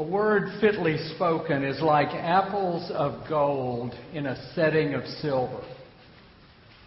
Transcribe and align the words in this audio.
A 0.00 0.02
word 0.02 0.48
fitly 0.62 0.96
spoken 1.14 1.62
is 1.62 1.82
like 1.82 2.08
apples 2.08 2.90
of 2.90 3.28
gold 3.28 3.94
in 4.14 4.24
a 4.24 4.54
setting 4.54 4.94
of 4.94 5.04
silver. 5.20 5.62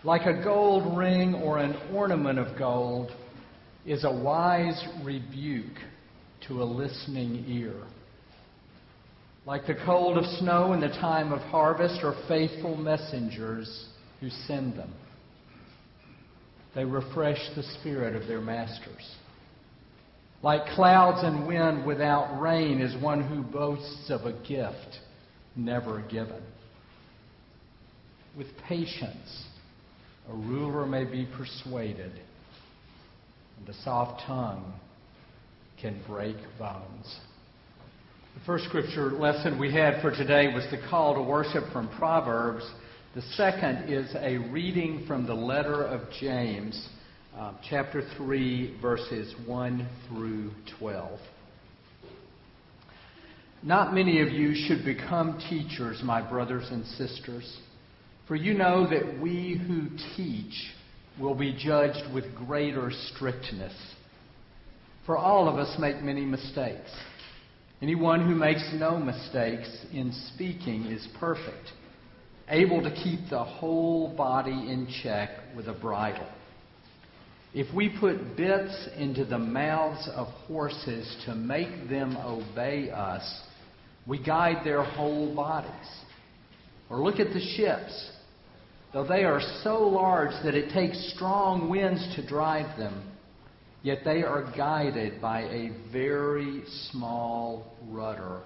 Like 0.04 0.26
a 0.26 0.44
gold 0.44 0.98
ring 0.98 1.36
or 1.36 1.60
an 1.60 1.76
ornament 1.94 2.40
of 2.40 2.58
gold 2.58 3.12
is 3.86 4.04
a 4.04 4.12
wise 4.12 4.84
rebuke 5.04 5.78
to 6.48 6.64
a 6.64 6.66
listening 6.66 7.46
ear. 7.48 7.76
Like 9.46 9.68
the 9.68 9.78
cold 9.86 10.18
of 10.18 10.26
snow 10.40 10.74
in 10.74 10.82
the 10.82 10.88
time 10.88 11.32
of 11.32 11.42
harvest 11.42 12.04
are 12.04 12.16
faithful 12.28 12.76
messengers 12.76 13.90
who 14.22 14.32
send 14.48 14.76
them. 14.76 14.92
They 16.74 16.84
refresh 16.84 17.52
the 17.56 17.64
spirit 17.80 18.16
of 18.16 18.28
their 18.28 18.42
masters. 18.42 19.08
Like 20.44 20.76
clouds 20.76 21.24
and 21.24 21.48
wind 21.48 21.86
without 21.86 22.42
rain 22.42 22.82
is 22.82 23.02
one 23.02 23.24
who 23.24 23.42
boasts 23.44 24.10
of 24.10 24.26
a 24.26 24.34
gift 24.46 25.00
never 25.56 26.02
given. 26.02 26.44
With 28.38 28.48
patience, 28.68 29.46
a 30.30 30.34
ruler 30.34 30.86
may 30.86 31.06
be 31.06 31.30
persuaded, 31.38 32.12
and 33.58 33.70
a 33.70 33.74
soft 33.84 34.24
tongue 34.28 34.74
can 35.82 36.04
break 36.08 36.36
bones. 36.60 37.20
The 38.34 38.46
first 38.46 38.66
scripture 38.66 39.12
lesson 39.12 39.58
we 39.58 39.72
had 39.72 40.02
for 40.02 40.12
today 40.12 40.54
was 40.54 40.66
the 40.72 40.82
call 40.90 41.16
to 41.16 41.22
worship 41.22 41.72
from 41.72 41.88
Proverbs. 41.98 42.70
The 43.16 43.22
second 43.38 43.94
is 43.94 44.14
a 44.20 44.40
reading 44.40 45.06
from 45.08 45.26
the 45.26 45.36
letter 45.36 45.84
of 45.84 46.02
James, 46.20 46.90
uh, 47.38 47.54
chapter 47.68 48.04
3, 48.16 48.78
verses 48.80 49.34
1 49.48 49.88
through 50.08 50.52
12. 50.78 51.20
Not 53.64 53.94
many 53.94 54.22
of 54.22 54.30
you 54.30 54.54
should 54.54 54.86
become 54.86 55.40
teachers, 55.50 56.02
my 56.04 56.22
brothers 56.22 56.68
and 56.70 56.86
sisters, 56.86 57.60
for 58.28 58.36
you 58.36 58.54
know 58.54 58.88
that 58.88 59.20
we 59.20 59.60
who 59.68 59.88
teach 60.16 60.54
will 61.20 61.34
be 61.34 61.58
judged 61.58 62.14
with 62.14 62.36
greater 62.36 62.92
strictness. 63.14 63.74
For 65.06 65.18
all 65.18 65.50
of 65.50 65.56
us 65.56 65.76
make 65.80 66.02
many 66.02 66.26
mistakes. 66.26 66.92
Anyone 67.82 68.28
who 68.28 68.36
makes 68.36 68.64
no 68.76 68.98
mistakes 68.98 69.70
in 69.92 70.14
speaking 70.34 70.86
is 70.86 71.08
perfect, 71.20 71.72
able 72.48 72.84
to 72.84 72.92
keep 72.92 73.22
the 73.30 73.44
whole 73.44 74.16
body 74.16 74.52
in 74.52 74.88
check 75.02 75.30
with 75.56 75.68
a 75.68 75.74
bridle. 75.74 76.28
If 77.54 77.74
we 77.74 77.96
put 78.00 78.36
bits 78.36 78.90
into 78.98 79.26
the 79.26 79.38
mouths 79.38 80.10
of 80.14 80.28
horses 80.48 81.16
to 81.26 81.36
make 81.36 81.90
them 81.90 82.18
obey 82.18 82.90
us, 82.90 83.42
we 84.08 84.24
guide 84.24 84.66
their 84.66 84.84
whole 84.84 85.36
bodies. 85.36 85.70
Or 86.90 87.02
look 87.02 87.20
at 87.20 87.34
the 87.34 87.40
ships. 87.40 88.12
Though 88.92 89.08
they 89.08 89.24
are 89.24 89.42
so 89.64 89.88
large 89.88 90.32
that 90.44 90.56
it 90.56 90.74
takes 90.74 91.14
strong 91.16 91.70
winds 91.70 92.16
to 92.16 92.28
drive 92.28 92.78
them, 92.78 93.14
Yet 93.84 94.00
they 94.06 94.24
are 94.24 94.50
guided 94.56 95.22
by 95.22 95.42
a 95.42 95.72
very 95.92 96.64
small 96.90 97.76
rudder 97.90 98.42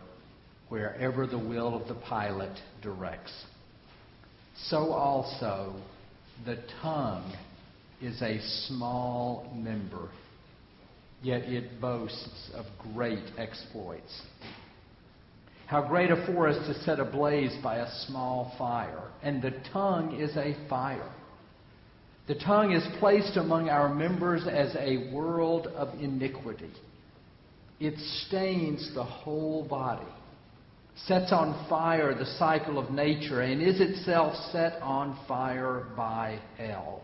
wherever 0.68 1.28
the 1.28 1.38
will 1.38 1.80
of 1.80 1.88
the 1.88 1.94
pilot 1.94 2.60
directs. 2.82 3.32
So 4.66 4.92
also, 4.92 5.76
the 6.44 6.58
tongue 6.82 7.34
is 8.02 8.22
a 8.22 8.40
small 8.68 9.52
member, 9.56 10.10
yet 11.22 11.44
it 11.44 11.82
boasts 11.82 12.52
of 12.54 12.66
great 12.94 13.24
exploits. 13.38 14.22
How 15.66 15.88
great 15.88 16.12
a 16.12 16.26
forest 16.26 16.70
is 16.70 16.86
set 16.86 17.00
ablaze 17.00 17.56
by 17.62 17.78
a 17.78 17.92
small 18.08 18.54
fire, 18.58 19.12
and 19.22 19.42
the 19.42 19.54
tongue 19.74 20.20
is 20.20 20.36
a 20.38 20.56
fire 20.70 21.12
the 22.28 22.36
tongue 22.36 22.74
is 22.74 22.86
placed 23.00 23.38
among 23.38 23.70
our 23.70 23.94
members 23.94 24.46
as 24.48 24.76
a 24.76 25.10
world 25.14 25.68
of 25.68 25.98
iniquity. 26.00 26.72
It 27.80 27.98
stains 28.28 28.92
the 28.94 29.04
whole 29.04 29.66
body, 29.66 30.12
sets 31.06 31.32
on 31.32 31.68
fire 31.70 32.14
the 32.14 32.26
cycle 32.38 32.80
of 32.80 32.92
nature, 32.92 33.42
and 33.42 33.62
is 33.62 33.80
itself 33.80 34.36
set 34.52 34.74
on 34.82 35.18
fire 35.26 35.86
by 35.96 36.40
hell. 36.58 37.02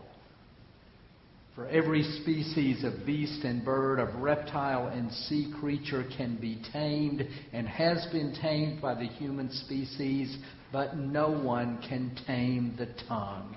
For 1.54 1.68
every 1.68 2.02
species 2.20 2.82
of 2.82 3.06
beast 3.06 3.44
and 3.44 3.64
bird, 3.64 4.00
of 4.00 4.16
reptile 4.16 4.88
and 4.88 5.12
sea 5.12 5.52
creature 5.60 6.04
can 6.16 6.36
be 6.36 6.60
tamed 6.72 7.22
and 7.52 7.68
has 7.68 8.04
been 8.10 8.34
tamed 8.42 8.82
by 8.82 8.94
the 8.94 9.06
human 9.06 9.50
species, 9.52 10.36
but 10.72 10.96
no 10.96 11.28
one 11.30 11.80
can 11.88 12.16
tame 12.26 12.74
the 12.76 12.88
tongue 13.06 13.56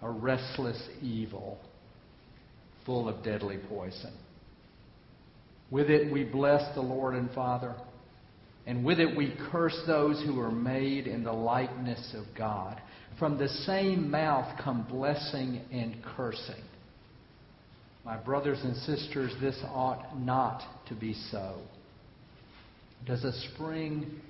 a 0.00 0.10
restless 0.10 0.80
evil 1.02 1.58
full 2.84 3.08
of 3.08 3.22
deadly 3.22 3.58
poison. 3.68 4.12
With 5.70 5.90
it 5.90 6.12
we 6.12 6.24
bless 6.24 6.74
the 6.74 6.82
Lord 6.82 7.14
and 7.14 7.30
Father, 7.32 7.74
and 8.66 8.84
with 8.84 9.00
it 9.00 9.16
we 9.16 9.36
curse 9.50 9.78
those 9.86 10.22
who 10.24 10.38
are 10.40 10.52
made 10.52 11.06
in 11.06 11.24
the 11.24 11.32
likeness 11.32 12.14
of 12.14 12.24
God. 12.36 12.80
From 13.18 13.38
the 13.38 13.48
same 13.48 14.10
mouth 14.10 14.58
come 14.62 14.86
blessing 14.88 15.62
and 15.72 16.02
cursing. 16.16 16.62
My 18.04 18.16
brothers 18.18 18.60
and 18.62 18.76
sisters, 18.76 19.32
this 19.40 19.58
ought 19.68 20.18
not 20.20 20.62
to 20.88 20.94
be 20.94 21.14
so. 21.30 21.56
Does 23.06 23.24
a 23.24 23.32
spring 23.52 24.20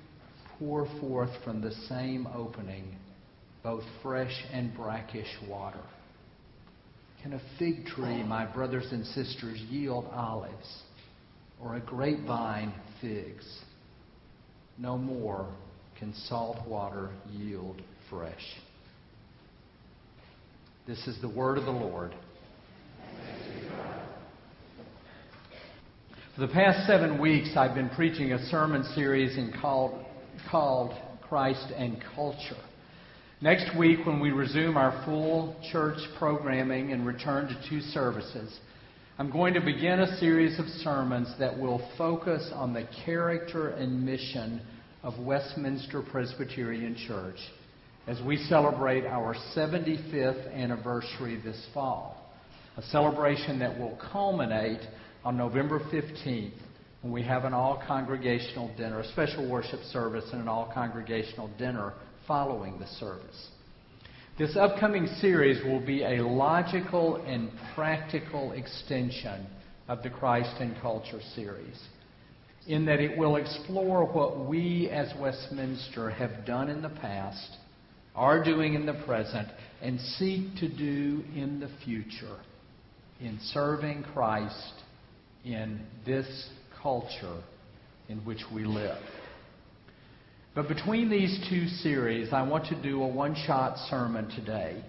pour 0.59 0.87
forth 1.01 1.31
from 1.45 1.61
the 1.61 1.73
same 1.89 2.29
opening 2.29 2.95
both 3.65 3.83
fresh 4.03 4.45
and 4.53 4.75
brackish 4.77 5.27
water? 5.49 5.81
Can 7.23 7.33
a 7.33 7.41
fig 7.59 7.87
tree, 7.87 8.23
my 8.23 8.45
brothers 8.45 8.87
and 8.93 9.05
sisters, 9.07 9.59
yield 9.71 10.07
olives, 10.13 10.83
or 11.61 11.77
a 11.77 11.81
grapevine 11.81 12.73
figs? 13.01 13.45
No 14.79 14.99
more 14.99 15.49
can 15.99 16.15
salt 16.29 16.67
water 16.69 17.11
yield 17.31 17.81
fresh. 18.11 18.45
This 20.87 21.07
is 21.07 21.21
the 21.23 21.29
word 21.29 21.59
of 21.59 21.65
the 21.65 21.71
Lord. 21.71 22.15
For 26.35 26.41
the 26.41 26.53
past 26.53 26.89
seven 26.89 27.21
weeks, 27.21 27.51
I've 27.57 27.77
been 27.77 27.91
preaching 27.91 28.33
a 28.33 28.45
sermon 28.47 28.83
series 28.97 29.39
called, 29.61 30.05
called 30.51 30.93
Christ 31.29 31.73
and 31.77 32.03
Culture. 32.17 32.57
Next 33.41 33.79
week, 33.79 34.05
when 34.05 34.19
we 34.19 34.33
resume 34.33 34.77
our 34.77 35.05
full 35.05 35.55
church 35.71 35.99
programming 36.19 36.91
and 36.91 37.07
return 37.07 37.47
to 37.47 37.71
two 37.71 37.81
services, 37.81 38.59
I'm 39.17 39.31
going 39.31 39.55
to 39.55 39.61
begin 39.61 40.01
a 40.01 40.19
series 40.19 40.59
of 40.59 40.67
sermons 40.83 41.33
that 41.39 41.57
will 41.57 41.89
focus 41.97 42.51
on 42.53 42.75
the 42.75 42.89
character 43.05 43.69
and 43.69 44.05
mission 44.05 44.61
of 45.05 45.17
Westminster 45.21 46.03
Presbyterian 46.03 46.97
Church 47.07 47.39
as 48.09 48.21
we 48.23 48.39
celebrate 48.49 49.07
our 49.07 49.37
75th 49.55 50.53
anniversary 50.53 51.41
this 51.45 51.65
fall. 51.73 52.29
A 52.77 52.83
celebration 52.83 53.61
that 53.61 53.79
will 53.79 53.97
culminate 54.11 54.81
on 55.25 55.39
November 55.39 55.81
15th 55.81 56.53
when 57.01 57.13
we 57.13 57.23
have 57.23 57.45
an 57.45 57.55
all 57.55 57.83
congregational 57.87 58.75
dinner, 58.77 59.01
a 59.01 59.09
special 59.09 59.49
worship 59.49 59.81
service, 59.85 60.25
and 60.33 60.43
an 60.43 60.49
all 60.49 60.71
congregational 60.73 61.51
dinner 61.59 61.95
following 62.27 62.79
the 62.79 62.87
service. 62.87 63.49
This 64.39 64.57
upcoming 64.57 65.07
series 65.21 65.63
will 65.65 65.85
be 65.85 66.03
a 66.03 66.27
logical 66.27 67.17
and 67.27 67.51
practical 67.75 68.53
extension 68.53 69.47
of 69.89 70.03
the 70.03 70.11
Christ 70.11 70.57
and 70.61 70.79
Culture 70.81 71.21
series, 71.35 71.79
in 72.67 72.85
that 72.87 73.01
it 73.01 73.17
will 73.17 73.37
explore 73.37 74.07
what 74.07 74.47
we 74.47 74.89
as 74.91 75.13
Westminster 75.19 76.11
have 76.11 76.45
done 76.47 76.69
in 76.69 76.83
the 76.83 76.89
past, 76.89 77.57
are 78.15 78.43
doing 78.43 78.75
in 78.75 78.87
the 78.87 79.03
present, 79.07 79.49
and 79.83 80.01
seek 80.01 80.57
to 80.57 80.69
do 80.69 81.23
in 81.35 81.61
the 81.61 81.71
future 81.85 82.39
in 83.21 83.39
serving 83.53 84.03
Christ 84.15 84.84
in 85.45 85.81
this 86.07 86.49
culture 86.83 87.43
in 88.09 88.19
which 88.25 88.43
we 88.53 88.65
live. 88.65 88.99
But 90.55 90.69
between 90.69 91.11
these 91.11 91.45
two 91.51 91.67
series, 91.67 92.33
I 92.33 92.43
want 92.43 92.67
to 92.67 92.81
do 92.81 93.03
a 93.03 93.09
one 93.09 93.35
shot 93.47 93.77
sermon 93.91 94.29
today 94.31 94.83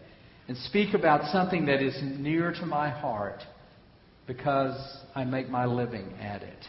and 0.48 0.56
speak 0.58 0.94
about 0.94 1.32
something 1.32 1.66
that 1.66 1.82
is 1.82 1.98
near 2.20 2.52
to 2.52 2.66
my 2.66 2.90
heart 2.90 3.40
because 4.28 4.76
I 5.16 5.24
make 5.24 5.50
my 5.50 5.66
living 5.66 6.14
at 6.20 6.44
it. 6.44 6.66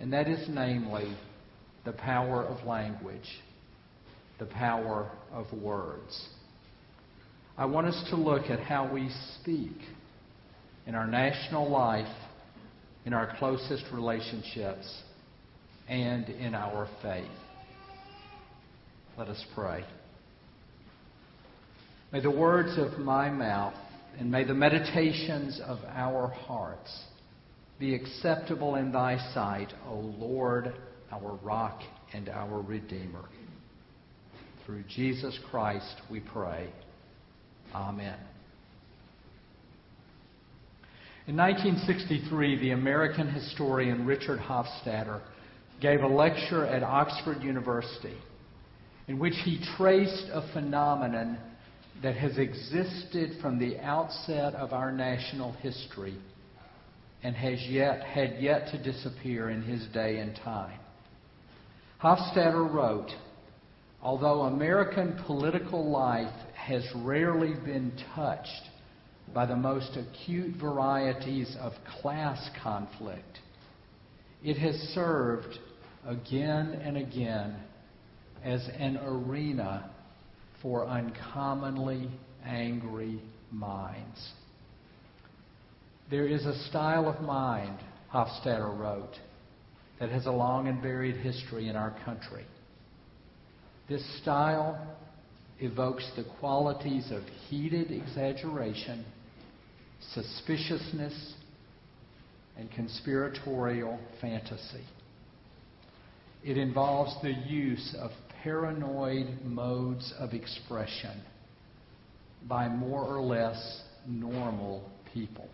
And 0.00 0.12
that 0.12 0.26
is 0.26 0.48
namely 0.48 1.16
the 1.84 1.92
power 1.92 2.42
of 2.44 2.66
language, 2.66 3.28
the 4.38 4.46
power 4.46 5.10
of 5.32 5.46
words. 5.52 6.28
I 7.56 7.66
want 7.66 7.86
us 7.86 8.04
to 8.10 8.16
look 8.16 8.46
at 8.46 8.60
how 8.60 8.92
we 8.92 9.10
speak 9.40 9.76
in 10.86 10.94
our 10.94 11.06
national 11.06 11.70
life, 11.70 12.08
in 13.04 13.12
our 13.12 13.34
closest 13.38 13.84
relationships, 13.92 15.02
and 15.88 16.28
in 16.28 16.54
our 16.54 16.88
faith. 17.02 17.26
Let 19.18 19.28
us 19.28 19.44
pray. 19.54 19.84
May 22.12 22.20
the 22.20 22.30
words 22.30 22.78
of 22.78 22.98
my 22.98 23.30
mouth 23.30 23.74
and 24.18 24.30
may 24.30 24.44
the 24.44 24.54
meditations 24.54 25.60
of 25.64 25.78
our 25.88 26.28
hearts 26.28 27.04
be 27.78 27.94
acceptable 27.94 28.76
in 28.76 28.92
thy 28.92 29.16
sight, 29.34 29.72
O 29.88 29.94
Lord, 29.94 30.72
our 31.10 31.38
rock 31.42 31.80
and 32.12 32.28
our 32.28 32.60
Redeemer. 32.60 33.24
Through 34.66 34.84
Jesus 34.88 35.38
Christ 35.50 36.00
we 36.10 36.20
pray. 36.20 36.70
Amen. 37.74 38.18
In 41.28 41.36
1963, 41.36 42.58
the 42.58 42.70
American 42.72 43.28
historian 43.30 44.04
Richard 44.04 44.40
Hofstadter 44.40 45.20
gave 45.80 46.02
a 46.02 46.06
lecture 46.08 46.66
at 46.66 46.82
Oxford 46.82 47.42
University 47.42 48.16
in 49.06 49.20
which 49.20 49.36
he 49.44 49.64
traced 49.76 50.26
a 50.32 50.52
phenomenon 50.52 51.38
that 52.02 52.16
has 52.16 52.38
existed 52.38 53.40
from 53.40 53.60
the 53.60 53.78
outset 53.78 54.56
of 54.56 54.72
our 54.72 54.90
national 54.90 55.52
history 55.52 56.16
and 57.22 57.36
has 57.36 57.60
yet 57.68 58.02
had 58.02 58.42
yet 58.42 58.72
to 58.72 58.82
disappear 58.82 59.48
in 59.50 59.62
his 59.62 59.86
day 59.94 60.18
and 60.18 60.34
time. 60.42 60.80
Hofstadter 62.02 62.68
wrote, 62.68 63.10
although 64.02 64.42
American 64.42 65.22
political 65.24 65.88
life 65.88 66.34
has 66.56 66.84
rarely 66.96 67.54
been 67.64 67.92
touched 68.16 68.71
by 69.34 69.46
the 69.46 69.56
most 69.56 69.96
acute 69.96 70.56
varieties 70.56 71.56
of 71.60 71.72
class 72.00 72.50
conflict, 72.62 73.38
it 74.42 74.58
has 74.58 74.74
served 74.94 75.58
again 76.06 76.80
and 76.84 76.96
again 76.96 77.56
as 78.44 78.68
an 78.78 78.98
arena 79.04 79.90
for 80.60 80.86
uncommonly 80.86 82.10
angry 82.44 83.20
minds. 83.50 84.32
There 86.10 86.26
is 86.26 86.44
a 86.44 86.68
style 86.68 87.08
of 87.08 87.20
mind, 87.22 87.78
Hofstadter 88.12 88.78
wrote, 88.78 89.16
that 89.98 90.10
has 90.10 90.26
a 90.26 90.32
long 90.32 90.68
and 90.68 90.82
varied 90.82 91.16
history 91.16 91.68
in 91.68 91.76
our 91.76 91.96
country. 92.04 92.44
This 93.88 94.04
style 94.20 94.78
evokes 95.60 96.08
the 96.16 96.24
qualities 96.40 97.10
of 97.10 97.22
heated 97.48 97.90
exaggeration, 97.90 99.04
suspiciousness, 100.14 101.34
and 102.56 102.70
conspiratorial 102.72 103.98
fantasy. 104.20 104.84
It 106.44 106.56
involves 106.58 107.14
the 107.22 107.32
use 107.32 107.94
of 107.98 108.10
paranoid 108.42 109.42
modes 109.44 110.12
of 110.18 110.32
expression 110.32 111.22
by 112.48 112.68
more 112.68 113.04
or 113.04 113.22
less 113.22 113.82
normal 114.06 114.90
people. 115.14 115.48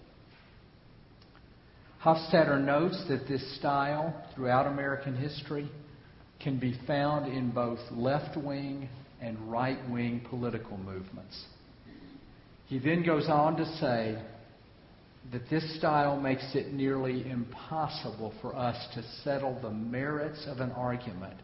Hofstadter 2.02 2.64
notes 2.64 3.04
that 3.08 3.28
this 3.28 3.58
style 3.58 4.14
throughout 4.34 4.66
American 4.66 5.16
history 5.16 5.68
can 6.40 6.58
be 6.58 6.78
found 6.86 7.30
in 7.30 7.50
both 7.50 7.80
left 7.90 8.36
wing 8.36 8.88
and 9.20 9.50
right 9.50 9.78
wing 9.90 10.24
political 10.28 10.76
movements. 10.76 11.44
He 12.66 12.78
then 12.78 13.02
goes 13.04 13.28
on 13.28 13.56
to 13.56 13.66
say 13.76 14.22
that 15.32 15.50
this 15.50 15.78
style 15.78 16.20
makes 16.20 16.54
it 16.54 16.72
nearly 16.72 17.28
impossible 17.28 18.32
for 18.40 18.54
us 18.54 18.76
to 18.94 19.02
settle 19.24 19.58
the 19.60 19.70
merits 19.70 20.46
of 20.46 20.60
an 20.60 20.70
argument 20.72 21.38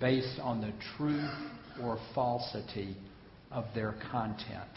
based 0.00 0.38
on 0.40 0.60
the 0.60 0.72
truth 0.96 1.30
or 1.82 1.98
falsity 2.14 2.96
of 3.50 3.64
their 3.74 3.94
content. 4.10 4.70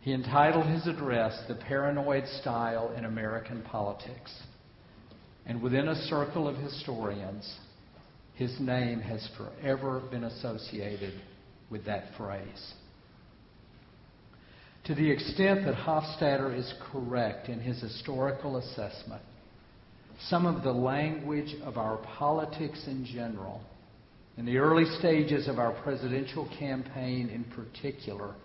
He 0.00 0.12
entitled 0.12 0.66
his 0.66 0.86
address 0.86 1.38
The 1.48 1.54
Paranoid 1.54 2.26
Style 2.40 2.94
in 2.96 3.04
American 3.04 3.62
Politics. 3.62 4.32
And 5.44 5.60
within 5.62 5.88
a 5.88 5.94
circle 6.06 6.46
of 6.46 6.56
historians, 6.56 7.52
his 8.38 8.54
name 8.60 9.00
has 9.00 9.28
forever 9.36 10.00
been 10.12 10.22
associated 10.22 11.12
with 11.70 11.84
that 11.86 12.04
phrase. 12.16 12.72
To 14.84 14.94
the 14.94 15.10
extent 15.10 15.66
that 15.66 15.74
Hofstadter 15.74 16.56
is 16.56 16.72
correct 16.92 17.48
in 17.48 17.58
his 17.58 17.80
historical 17.80 18.58
assessment, 18.58 19.22
some 20.28 20.46
of 20.46 20.62
the 20.62 20.72
language 20.72 21.56
of 21.64 21.76
our 21.78 21.96
politics 22.16 22.84
in 22.86 23.04
general, 23.04 23.60
in 24.36 24.46
the 24.46 24.58
early 24.58 24.84
stages 24.98 25.48
of 25.48 25.58
our 25.58 25.72
presidential 25.82 26.48
campaign 26.60 27.28
in 27.28 27.42
particular, 27.44 28.36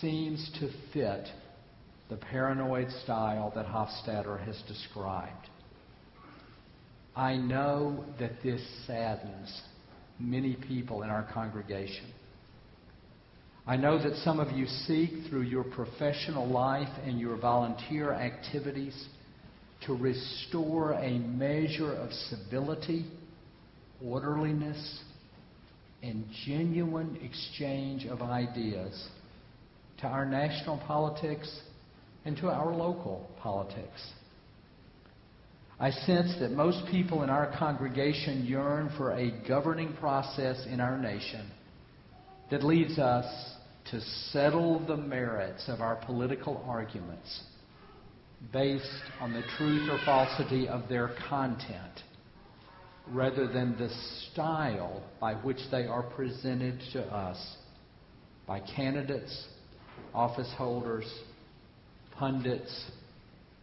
seems 0.00 0.48
to 0.60 0.70
fit 0.92 1.26
the 2.08 2.16
paranoid 2.16 2.88
style 3.02 3.52
that 3.56 3.66
Hofstadter 3.66 4.42
has 4.44 4.62
described. 4.68 5.48
I 7.14 7.36
know 7.36 8.04
that 8.18 8.42
this 8.42 8.62
saddens 8.86 9.62
many 10.18 10.56
people 10.56 11.02
in 11.02 11.10
our 11.10 11.28
congregation. 11.32 12.06
I 13.66 13.76
know 13.76 14.02
that 14.02 14.16
some 14.24 14.40
of 14.40 14.56
you 14.56 14.66
seek 14.66 15.28
through 15.28 15.42
your 15.42 15.62
professional 15.62 16.48
life 16.48 16.88
and 17.04 17.20
your 17.20 17.36
volunteer 17.36 18.12
activities 18.12 19.08
to 19.86 19.94
restore 19.94 20.92
a 20.92 21.18
measure 21.18 21.92
of 21.92 22.10
civility, 22.12 23.04
orderliness, 24.04 25.00
and 26.02 26.24
genuine 26.46 27.18
exchange 27.22 28.06
of 28.06 28.22
ideas 28.22 29.08
to 30.00 30.06
our 30.06 30.24
national 30.24 30.78
politics 30.78 31.60
and 32.24 32.36
to 32.38 32.48
our 32.48 32.74
local 32.74 33.28
politics. 33.40 34.12
I 35.82 35.90
sense 35.90 36.36
that 36.38 36.52
most 36.52 36.86
people 36.92 37.24
in 37.24 37.28
our 37.28 37.52
congregation 37.58 38.44
yearn 38.46 38.92
for 38.96 39.10
a 39.10 39.32
governing 39.48 39.94
process 39.94 40.64
in 40.70 40.78
our 40.78 40.96
nation 40.96 41.50
that 42.52 42.62
leads 42.62 43.00
us 43.00 43.26
to 43.90 44.00
settle 44.30 44.78
the 44.86 44.96
merits 44.96 45.64
of 45.66 45.80
our 45.80 45.96
political 45.96 46.64
arguments 46.68 47.42
based 48.52 49.10
on 49.18 49.32
the 49.32 49.42
truth 49.42 49.90
or 49.90 49.98
falsity 50.04 50.68
of 50.68 50.88
their 50.88 51.16
content 51.28 52.04
rather 53.08 53.48
than 53.48 53.76
the 53.76 53.90
style 54.30 55.02
by 55.18 55.34
which 55.34 55.58
they 55.72 55.86
are 55.86 56.04
presented 56.04 56.80
to 56.92 57.02
us 57.12 57.56
by 58.46 58.60
candidates, 58.60 59.48
office 60.14 60.52
holders, 60.56 61.12
pundits, 62.12 62.72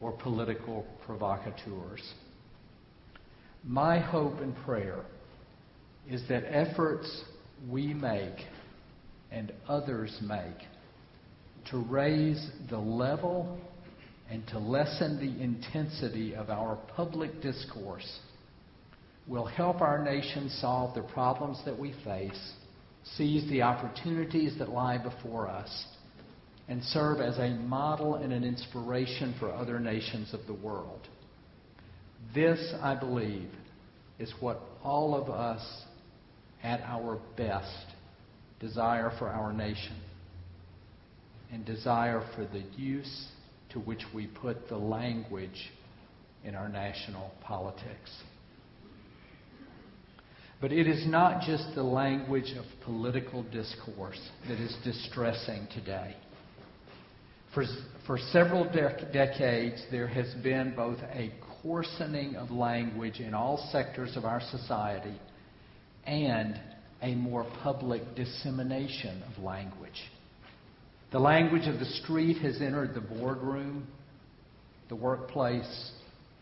or 0.01 0.11
political 0.11 0.85
provocateurs. 1.05 2.01
My 3.63 3.99
hope 3.99 4.39
and 4.39 4.55
prayer 4.65 5.03
is 6.09 6.23
that 6.29 6.43
efforts 6.45 7.23
we 7.69 7.93
make 7.93 8.45
and 9.31 9.51
others 9.67 10.17
make 10.21 10.67
to 11.69 11.77
raise 11.77 12.49
the 12.69 12.77
level 12.77 13.59
and 14.29 14.45
to 14.47 14.59
lessen 14.59 15.17
the 15.19 15.43
intensity 15.43 16.35
of 16.35 16.49
our 16.49 16.77
public 16.95 17.41
discourse 17.41 18.19
will 19.27 19.45
help 19.45 19.81
our 19.81 20.03
nation 20.03 20.49
solve 20.49 20.95
the 20.95 21.01
problems 21.13 21.61
that 21.65 21.77
we 21.77 21.93
face, 22.03 22.53
seize 23.15 23.47
the 23.49 23.61
opportunities 23.61 24.57
that 24.57 24.69
lie 24.69 24.97
before 24.97 25.47
us, 25.47 25.85
and 26.69 26.83
serve 26.83 27.19
as 27.19 27.37
a 27.39 27.49
model 27.49 28.15
and 28.15 28.31
an 28.31 28.43
inspiration 28.43 29.33
for 29.39 29.51
other 29.51 29.79
nations 29.79 30.33
of 30.35 30.39
the 30.45 30.53
world. 30.53 31.01
This, 32.33 32.73
I 32.79 32.93
believe, 32.93 33.49
is 34.19 34.31
what 34.39 34.61
all 34.83 35.15
of 35.15 35.29
us 35.29 35.65
at 36.61 36.81
our 36.81 37.19
best 37.35 37.87
desire 38.59 39.11
for 39.17 39.27
our 39.27 39.51
nation 39.51 39.95
and 41.51 41.65
desire 41.65 42.23
for 42.35 42.45
the 42.45 42.63
use 42.77 43.27
to 43.71 43.79
which 43.79 44.03
we 44.13 44.27
put 44.27 44.69
the 44.69 44.77
language 44.77 45.71
in 46.43 46.53
our 46.53 46.69
national 46.69 47.31
politics. 47.41 48.11
But 50.61 50.71
it 50.71 50.87
is 50.87 51.07
not 51.07 51.41
just 51.41 51.73
the 51.73 51.83
language 51.83 52.53
of 52.57 52.65
political 52.83 53.41
discourse 53.43 54.19
that 54.47 54.59
is 54.59 54.75
distressing 54.83 55.67
today. 55.73 56.15
For, 57.53 57.65
for 58.05 58.17
several 58.31 58.63
decades, 58.65 59.83
there 59.91 60.07
has 60.07 60.33
been 60.43 60.73
both 60.75 60.99
a 61.13 61.31
coarsening 61.61 62.35
of 62.35 62.51
language 62.51 63.19
in 63.19 63.33
all 63.33 63.69
sectors 63.71 64.15
of 64.15 64.25
our 64.25 64.41
society 64.51 65.19
and 66.05 66.59
a 67.01 67.15
more 67.15 67.45
public 67.63 68.15
dissemination 68.15 69.23
of 69.23 69.43
language. 69.43 70.01
The 71.11 71.19
language 71.19 71.67
of 71.67 71.79
the 71.79 71.85
street 71.85 72.37
has 72.41 72.61
entered 72.61 72.93
the 72.93 73.01
boardroom, 73.01 73.87
the 74.89 74.95
workplace, 74.95 75.91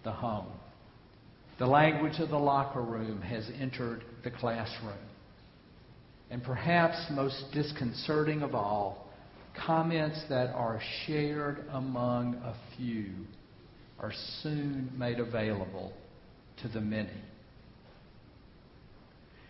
the 0.04 0.12
home. 0.12 0.52
The 1.58 1.68
language 1.68 2.20
of 2.20 2.30
the 2.30 2.38
locker 2.38 2.82
room 2.82 3.22
has 3.22 3.50
entered 3.60 4.04
the 4.24 4.32
classroom. 4.32 4.98
And 6.30 6.44
perhaps 6.44 6.98
most 7.12 7.46
disconcerting 7.54 8.42
of 8.42 8.54
all, 8.54 9.07
comments 9.66 10.22
that 10.30 10.50
are 10.54 10.80
shared 11.06 11.66
among 11.72 12.36
a 12.36 12.56
few 12.76 13.12
are 14.00 14.14
soon 14.42 14.92
made 14.98 15.20
available 15.20 15.94
to 16.62 16.68
the 16.68 16.82
many. 16.82 17.10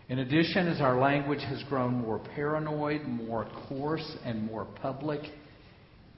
In 0.08 0.20
addition, 0.20 0.68
as 0.68 0.80
our 0.80 0.98
language 0.98 1.42
has 1.42 1.62
grown 1.68 2.00
more 2.00 2.18
paranoid, 2.34 3.02
more 3.02 3.46
coarse, 3.68 4.16
and 4.24 4.42
more 4.42 4.64
public, 4.64 5.20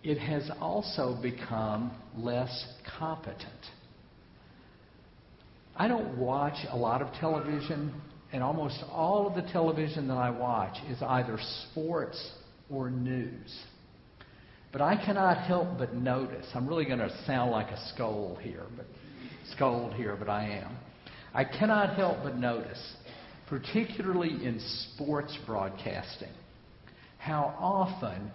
it 0.05 0.19
has 0.19 0.49
also 0.61 1.19
become 1.21 1.91
less 2.17 2.67
competent. 2.99 3.67
I 5.77 5.89
don't 5.89 6.19
watch 6.19 6.57
a 6.71 6.77
lot 6.77 7.03
of 7.03 7.13
television, 7.15 7.93
and 8.33 8.43
almost 8.43 8.83
all 8.91 9.27
of 9.27 9.35
the 9.35 9.51
television 9.51 10.07
that 10.09 10.17
I 10.17 10.31
watch 10.31 10.77
is 10.89 11.03
either 11.03 11.39
sports 11.71 12.33
or 12.71 12.91
news. 12.91 13.59
But 14.73 14.83
I 14.83 14.97
cannot 15.05 15.39
help 15.47 15.79
but 15.79 15.95
notice, 15.95 16.47
I'm 16.55 16.69
really 16.69 16.85
going 16.85 17.01
to 17.01 17.11
sound 17.27 17.51
like 17.51 17.69
a 17.69 17.89
scold 17.89 18.39
here, 18.39 18.67
but 18.77 18.87
scold 19.55 19.95
here, 19.95 20.17
but 20.17 20.29
I 20.29 20.45
am. 20.45 20.77
I 21.35 21.45
cannot 21.45 21.97
help 21.97 22.19
but 22.23 22.37
notice, 22.37 22.81
particularly 23.49 24.45
in 24.45 24.61
sports 24.95 25.37
broadcasting, 25.45 26.31
how 27.19 27.55
often 27.59 28.31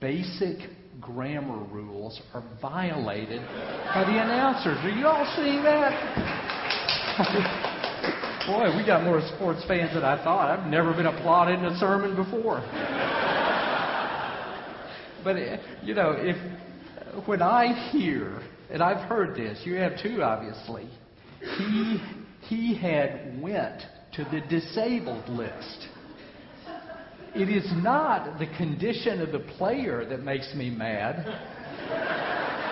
basic 0.00 0.58
grammar 1.00 1.64
rules 1.72 2.20
are 2.34 2.42
violated 2.60 3.40
by 3.40 4.04
the 4.04 4.20
announcers. 4.20 4.78
Are 4.82 4.90
you 4.90 5.06
all 5.06 5.32
seeing 5.36 5.62
that? 5.62 5.92
Boy, 8.48 8.76
we 8.76 8.84
got 8.84 9.04
more 9.04 9.20
sports 9.36 9.62
fans 9.68 9.94
than 9.94 10.04
I 10.04 10.22
thought. 10.24 10.58
I've 10.58 10.70
never 10.70 10.92
been 10.92 11.06
applauded 11.06 11.58
in 11.58 11.66
a 11.66 11.76
sermon 11.78 12.16
before. 12.16 12.60
But, 15.28 15.36
eh, 15.36 15.58
you 15.82 15.92
know, 15.92 16.14
if 16.16 16.36
when 17.26 17.42
I 17.42 17.90
hear, 17.90 18.40
and 18.70 18.82
I've 18.82 19.06
heard 19.10 19.36
this, 19.36 19.60
you 19.62 19.74
have 19.74 20.02
too, 20.02 20.22
obviously, 20.22 20.88
he, 21.58 22.02
he 22.48 22.74
had 22.74 23.38
went 23.38 23.82
to 24.14 24.24
the 24.24 24.40
disabled 24.48 25.28
list. 25.28 25.88
It 27.34 27.50
is 27.50 27.70
not 27.82 28.38
the 28.38 28.46
condition 28.56 29.20
of 29.20 29.30
the 29.32 29.40
player 29.40 30.06
that 30.06 30.22
makes 30.22 30.54
me 30.54 30.70
mad 30.70 31.26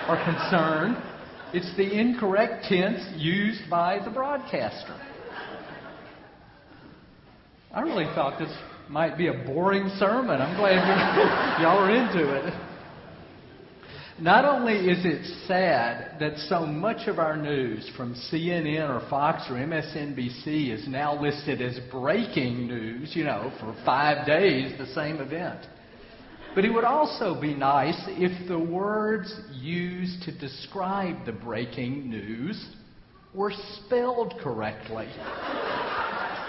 or 0.08 0.16
concerned. 0.24 0.96
It's 1.52 1.76
the 1.76 1.92
incorrect 1.92 2.64
tense 2.70 3.02
used 3.18 3.68
by 3.68 4.02
the 4.02 4.10
broadcaster. 4.10 4.98
I 7.70 7.82
really 7.82 8.06
thought 8.14 8.38
this 8.38 8.56
might 8.88 9.18
be 9.18 9.28
a 9.28 9.32
boring 9.32 9.88
sermon. 9.98 10.40
I'm 10.40 10.56
glad 10.56 11.60
y'all 11.60 11.78
are 11.78 11.90
into 11.90 12.34
it. 12.34 12.54
Not 14.18 14.46
only 14.46 14.74
is 14.74 15.04
it 15.04 15.26
sad 15.46 16.18
that 16.20 16.38
so 16.48 16.64
much 16.64 17.06
of 17.06 17.18
our 17.18 17.36
news 17.36 17.90
from 17.98 18.14
CNN 18.14 18.88
or 18.88 19.06
Fox 19.10 19.42
or 19.50 19.56
MSNBC 19.56 20.72
is 20.72 20.88
now 20.88 21.20
listed 21.20 21.60
as 21.60 21.78
breaking 21.90 22.66
news, 22.66 23.14
you 23.14 23.24
know, 23.24 23.52
for 23.60 23.76
five 23.84 24.26
days, 24.26 24.72
the 24.78 24.86
same 24.94 25.16
event. 25.16 25.60
But 26.54 26.64
it 26.64 26.70
would 26.70 26.84
also 26.84 27.38
be 27.38 27.52
nice 27.52 28.00
if 28.06 28.48
the 28.48 28.58
words 28.58 29.38
used 29.52 30.22
to 30.22 30.38
describe 30.38 31.26
the 31.26 31.32
breaking 31.32 32.08
news 32.08 32.70
were 33.34 33.52
spelled 33.84 34.32
correctly 34.42 35.08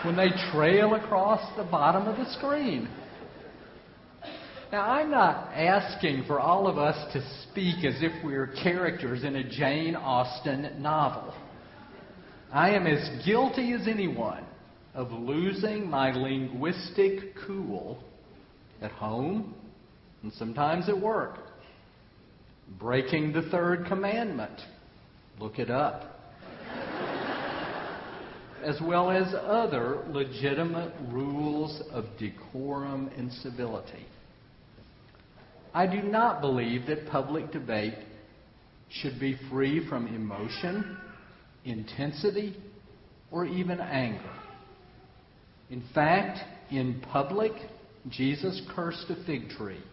when 0.03 0.15
they 0.15 0.29
trail 0.51 0.95
across 0.95 1.41
the 1.57 1.63
bottom 1.63 2.07
of 2.07 2.17
the 2.17 2.31
screen. 2.33 2.87
Now, 4.71 4.81
I'm 4.81 5.09
not 5.09 5.53
asking 5.53 6.25
for 6.27 6.39
all 6.39 6.67
of 6.67 6.77
us 6.77 7.13
to 7.13 7.21
speak 7.43 7.85
as 7.85 7.95
if 8.01 8.11
we're 8.23 8.47
characters 8.63 9.23
in 9.23 9.37
a 9.37 9.49
Jane 9.49 9.95
Austen 9.95 10.81
novel. 10.81 11.33
I 12.51 12.71
am 12.71 12.85
as 12.85 13.25
guilty 13.25 13.73
as 13.73 13.87
anyone 13.87 14.43
of 14.93 15.11
losing 15.11 15.89
my 15.89 16.11
linguistic 16.11 17.35
cool 17.45 18.03
at 18.81 18.91
home 18.91 19.55
and 20.21 20.33
sometimes 20.33 20.89
at 20.89 20.99
work. 20.99 21.37
Breaking 22.77 23.31
the 23.31 23.43
third 23.43 23.85
commandment. 23.85 24.59
Look 25.39 25.59
it 25.59 25.69
up 25.69 26.16
as 28.63 28.79
well 28.81 29.09
as 29.11 29.33
other 29.33 30.03
legitimate 30.09 30.93
rules 31.09 31.81
of 31.91 32.05
decorum 32.19 33.09
and 33.17 33.31
civility. 33.31 34.05
I 35.73 35.85
do 35.85 36.01
not 36.01 36.41
believe 36.41 36.87
that 36.87 37.07
public 37.07 37.51
debate 37.51 37.95
should 38.89 39.19
be 39.19 39.37
free 39.49 39.87
from 39.87 40.07
emotion, 40.07 40.97
intensity, 41.65 42.57
or 43.31 43.45
even 43.45 43.79
anger. 43.79 44.31
In 45.69 45.83
fact, 45.93 46.39
in 46.71 47.01
public, 47.11 47.51
Jesus 48.09 48.61
cursed 48.73 49.05
a 49.09 49.25
fig 49.25 49.49
tree. 49.49 49.83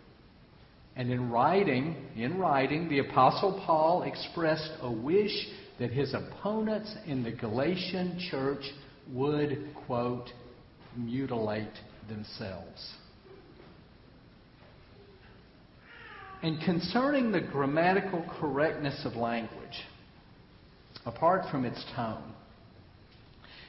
And 0.96 1.10
in 1.10 1.30
writing, 1.30 1.96
in 2.16 2.38
writing, 2.38 2.88
the 2.88 3.00
apostle 3.00 3.62
Paul 3.66 4.02
expressed 4.02 4.70
a 4.80 4.90
wish 4.90 5.32
that 5.78 5.90
his 5.90 6.14
opponents 6.14 6.94
in 7.06 7.22
the 7.22 7.32
Galatian 7.32 8.18
church 8.30 8.64
would, 9.12 9.74
quote, 9.86 10.28
mutilate 10.96 11.68
themselves. 12.08 12.94
And 16.42 16.60
concerning 16.62 17.32
the 17.32 17.40
grammatical 17.40 18.24
correctness 18.38 19.00
of 19.04 19.16
language, 19.16 19.82
apart 21.06 21.50
from 21.50 21.64
its 21.64 21.82
tone, 21.96 22.34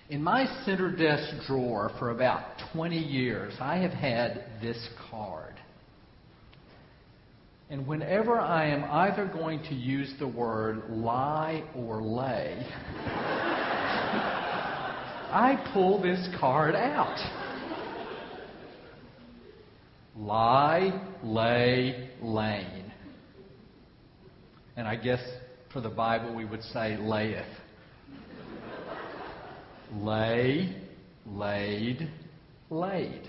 in 0.09 0.21
my 0.21 0.45
center 0.65 0.91
desk 0.91 1.47
drawer 1.47 1.89
for 1.97 2.11
about 2.11 2.43
20 2.73 2.97
years, 2.97 3.53
I 3.59 3.77
have 3.77 3.91
had 3.91 4.43
this 4.61 4.89
card. 5.09 5.55
And 7.69 7.87
whenever 7.87 8.39
I 8.39 8.67
am 8.67 8.83
either 8.83 9.25
going 9.25 9.63
to 9.63 9.73
use 9.73 10.13
the 10.19 10.27
word 10.27 10.83
lie 10.89 11.63
or 11.75 12.01
lay, 12.01 12.63
I 15.31 15.69
pull 15.73 16.01
this 16.01 16.27
card 16.39 16.75
out. 16.75 17.17
Lie, 20.15 21.07
lay, 21.23 22.09
lain. 22.21 22.93
And 24.77 24.87
I 24.87 24.95
guess 24.95 25.21
for 25.73 25.81
the 25.81 25.89
Bible 25.89 26.35
we 26.35 26.45
would 26.45 26.63
say 26.63 26.95
layeth. 26.97 27.45
Lay, 29.93 30.75
laid, 31.25 32.09
laid. 32.69 33.27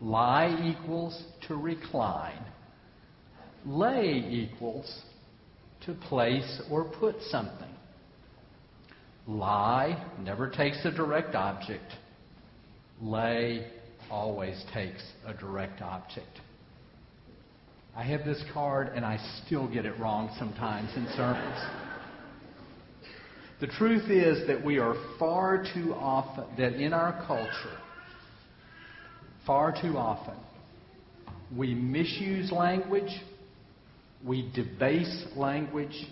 Lie 0.00 0.76
equals 0.76 1.22
to 1.48 1.56
recline. 1.56 2.44
Lay 3.64 4.24
equals 4.28 5.02
to 5.86 5.94
place 5.94 6.60
or 6.70 6.84
put 6.84 7.16
something. 7.30 7.74
Lie 9.26 10.04
never 10.22 10.48
takes 10.48 10.84
a 10.84 10.90
direct 10.90 11.34
object. 11.34 11.92
Lay 13.00 13.66
always 14.10 14.62
takes 14.72 15.02
a 15.26 15.34
direct 15.34 15.82
object. 15.82 16.40
I 17.96 18.04
have 18.04 18.24
this 18.24 18.42
card 18.52 18.88
and 18.94 19.04
I 19.04 19.18
still 19.44 19.66
get 19.66 19.86
it 19.86 19.98
wrong 19.98 20.34
sometimes 20.38 20.90
in 20.96 21.08
sermons. 21.16 21.58
The 23.58 23.66
truth 23.66 24.10
is 24.10 24.46
that 24.46 24.62
we 24.62 24.78
are 24.78 24.94
far 25.18 25.64
too 25.74 25.94
often, 25.94 26.44
that 26.58 26.74
in 26.74 26.92
our 26.92 27.24
culture, 27.26 27.78
far 29.46 29.72
too 29.80 29.96
often, 29.96 30.36
we 31.56 31.74
misuse 31.74 32.50
language, 32.50 33.10
we 34.24 34.50
debase 34.54 35.24
language, 35.36 36.06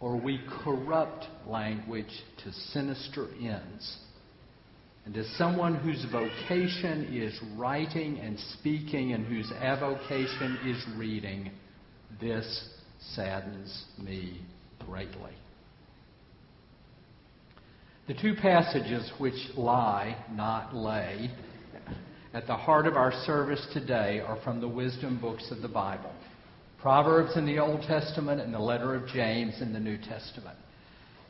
or 0.00 0.16
we 0.16 0.40
corrupt 0.62 1.26
language 1.46 2.22
to 2.44 2.52
sinister 2.52 3.28
ends. 3.40 3.98
And 5.04 5.16
as 5.16 5.26
someone 5.36 5.74
whose 5.74 6.04
vocation 6.12 7.08
is 7.12 7.38
writing 7.56 8.18
and 8.18 8.38
speaking 8.58 9.12
and 9.12 9.26
whose 9.26 9.50
avocation 9.58 10.58
is 10.66 10.98
reading, 10.98 11.50
this 12.20 12.68
saddens 13.14 13.84
me 13.98 14.40
greatly. 14.86 15.32
The 18.06 18.14
two 18.14 18.34
passages 18.40 19.10
which 19.18 19.34
lie, 19.56 20.24
not 20.32 20.74
lay, 20.74 21.30
at 22.34 22.46
the 22.46 22.56
heart 22.56 22.86
of 22.86 22.94
our 22.94 23.12
service 23.24 23.66
today 23.72 24.20
are 24.20 24.38
from 24.42 24.60
the 24.60 24.68
wisdom 24.68 25.18
books 25.20 25.50
of 25.50 25.62
the 25.62 25.68
Bible 25.68 26.12
Proverbs 26.80 27.36
in 27.36 27.44
the 27.44 27.58
Old 27.58 27.82
Testament 27.82 28.40
and 28.40 28.54
the 28.54 28.58
letter 28.58 28.94
of 28.94 29.08
James 29.08 29.60
in 29.60 29.72
the 29.72 29.80
New 29.80 29.98
Testament. 29.98 30.56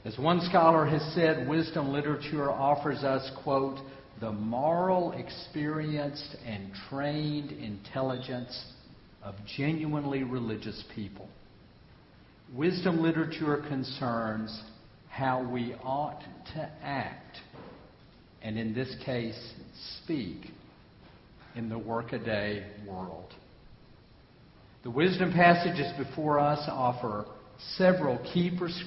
As 0.05 0.19
one 0.19 0.43
scholar 0.43 0.85
has 0.85 1.00
said, 1.14 1.49
wisdom 1.49 1.88
literature 1.88 2.50
offers 2.50 2.99
us, 2.99 3.31
quote, 3.43 3.78
the 4.21 4.31
moral, 4.31 5.12
experienced, 5.12 6.37
and 6.45 6.71
trained 6.90 7.52
intelligence 7.52 8.73
of 9.23 9.37
genuinely 9.57 10.23
religious 10.23 10.85
people. 10.95 11.31
Wisdom 12.55 13.00
literature 13.00 13.64
concerns 13.69 14.62
how 15.09 15.50
we 15.50 15.75
ought 15.83 16.21
to 16.55 16.71
act, 16.83 17.38
and 18.43 18.59
in 18.59 18.75
this 18.75 18.95
case, 19.02 19.55
speak, 20.02 20.50
in 21.59 21.69
the 21.69 21.79
workaday 21.79 22.65
world. 22.87 23.35
The 24.85 24.91
wisdom 24.91 25.33
passages 25.33 25.93
before 25.99 26.38
us 26.38 26.61
offer 26.69 27.27
several 27.77 28.17
key, 28.33 28.57
pres- 28.57 28.85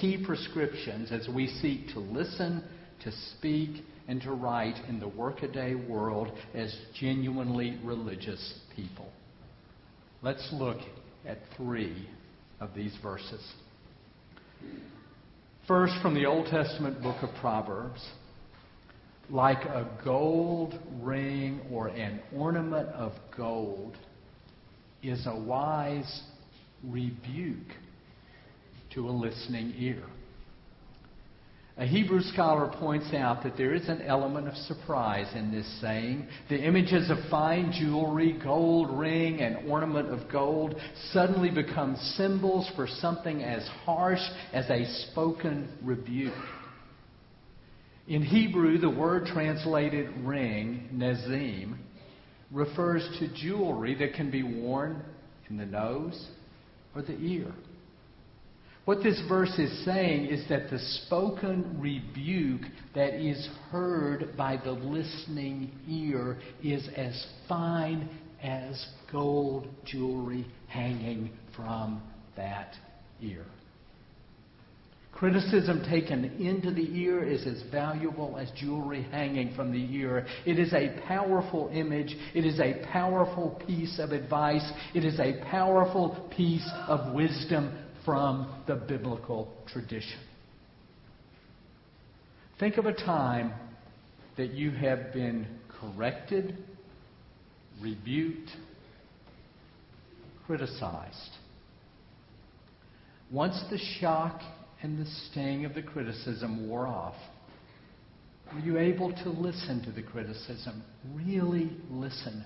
key 0.00 0.22
prescriptions 0.26 1.12
as 1.12 1.28
we 1.32 1.46
seek 1.46 1.94
to 1.94 2.00
listen, 2.00 2.64
to 3.04 3.12
speak, 3.38 3.84
and 4.08 4.20
to 4.22 4.32
write 4.32 4.78
in 4.88 4.98
the 4.98 5.06
workaday 5.06 5.76
world 5.76 6.32
as 6.54 6.76
genuinely 6.98 7.78
religious 7.84 8.58
people. 8.74 9.08
Let's 10.22 10.46
look 10.52 10.78
at 11.24 11.38
three 11.56 12.08
of 12.60 12.70
these 12.74 12.96
verses. 13.00 13.48
First, 15.68 15.94
from 16.02 16.14
the 16.14 16.26
Old 16.26 16.46
Testament 16.46 17.00
book 17.00 17.22
of 17.22 17.30
Proverbs. 17.40 18.04
Like 19.32 19.64
a 19.64 19.88
gold 20.04 20.78
ring 21.00 21.62
or 21.72 21.88
an 21.88 22.20
ornament 22.36 22.90
of 22.90 23.12
gold 23.34 23.96
is 25.02 25.26
a 25.26 25.34
wise 25.34 26.22
rebuke 26.84 27.72
to 28.92 29.08
a 29.08 29.10
listening 29.10 29.72
ear. 29.78 30.02
A 31.78 31.86
Hebrew 31.86 32.20
scholar 32.20 32.70
points 32.78 33.14
out 33.14 33.42
that 33.44 33.56
there 33.56 33.72
is 33.72 33.88
an 33.88 34.02
element 34.02 34.48
of 34.48 34.54
surprise 34.54 35.34
in 35.34 35.50
this 35.50 35.80
saying. 35.80 36.26
The 36.50 36.62
images 36.62 37.08
of 37.10 37.16
fine 37.30 37.72
jewelry, 37.72 38.38
gold 38.44 38.90
ring, 38.90 39.40
and 39.40 39.66
ornament 39.70 40.10
of 40.10 40.30
gold 40.30 40.74
suddenly 41.10 41.50
become 41.50 41.96
symbols 42.18 42.70
for 42.76 42.86
something 42.86 43.42
as 43.42 43.66
harsh 43.86 44.20
as 44.52 44.68
a 44.68 44.84
spoken 45.10 45.70
rebuke. 45.82 46.34
In 48.08 48.22
Hebrew, 48.22 48.78
the 48.78 48.90
word 48.90 49.26
translated 49.26 50.08
ring, 50.24 50.88
nezim, 50.92 51.76
refers 52.50 53.08
to 53.18 53.32
jewelry 53.34 53.94
that 53.94 54.14
can 54.14 54.30
be 54.30 54.42
worn 54.42 55.02
in 55.48 55.56
the 55.56 55.66
nose 55.66 56.28
or 56.94 57.02
the 57.02 57.16
ear. 57.18 57.52
What 58.84 59.04
this 59.04 59.22
verse 59.28 59.56
is 59.58 59.84
saying 59.84 60.26
is 60.26 60.48
that 60.48 60.68
the 60.68 60.78
spoken 61.06 61.80
rebuke 61.80 62.62
that 62.96 63.14
is 63.14 63.48
heard 63.70 64.36
by 64.36 64.56
the 64.62 64.72
listening 64.72 65.70
ear 65.88 66.38
is 66.64 66.88
as 66.96 67.26
fine 67.48 68.08
as 68.42 68.84
gold 69.12 69.68
jewelry 69.84 70.44
hanging 70.66 71.30
from 71.54 72.02
that 72.36 72.74
ear. 73.20 73.44
Criticism 75.22 75.84
taken 75.88 76.24
into 76.40 76.72
the 76.72 76.98
ear 76.98 77.22
is 77.22 77.46
as 77.46 77.62
valuable 77.70 78.36
as 78.36 78.50
jewelry 78.58 79.06
hanging 79.12 79.54
from 79.54 79.70
the 79.70 79.94
ear. 79.94 80.26
It 80.44 80.58
is 80.58 80.72
a 80.72 81.00
powerful 81.06 81.70
image. 81.72 82.16
It 82.34 82.44
is 82.44 82.58
a 82.58 82.84
powerful 82.90 83.62
piece 83.64 84.00
of 84.00 84.10
advice. 84.10 84.68
It 84.96 85.04
is 85.04 85.20
a 85.20 85.40
powerful 85.48 86.28
piece 86.36 86.68
of 86.88 87.14
wisdom 87.14 87.72
from 88.04 88.52
the 88.66 88.74
biblical 88.74 89.54
tradition. 89.72 90.18
Think 92.58 92.76
of 92.76 92.86
a 92.86 92.92
time 92.92 93.52
that 94.36 94.50
you 94.50 94.72
have 94.72 95.12
been 95.12 95.46
corrected, 95.80 96.58
rebuked, 97.80 98.50
criticized. 100.48 101.30
Once 103.30 103.62
the 103.70 103.78
shock 104.00 104.40
and 104.82 104.98
the 104.98 105.08
sting 105.30 105.64
of 105.64 105.74
the 105.74 105.82
criticism 105.82 106.68
wore 106.68 106.86
off, 106.86 107.14
were 108.52 108.60
you 108.60 108.78
able 108.78 109.12
to 109.12 109.30
listen 109.30 109.82
to 109.84 109.92
the 109.92 110.02
criticism? 110.02 110.82
Really 111.14 111.70
listen. 111.90 112.44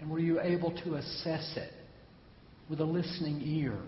And 0.00 0.10
were 0.10 0.20
you 0.20 0.40
able 0.40 0.70
to 0.84 0.94
assess 0.94 1.56
it 1.56 1.72
with 2.70 2.80
a 2.80 2.84
listening 2.84 3.42
ear? 3.44 3.78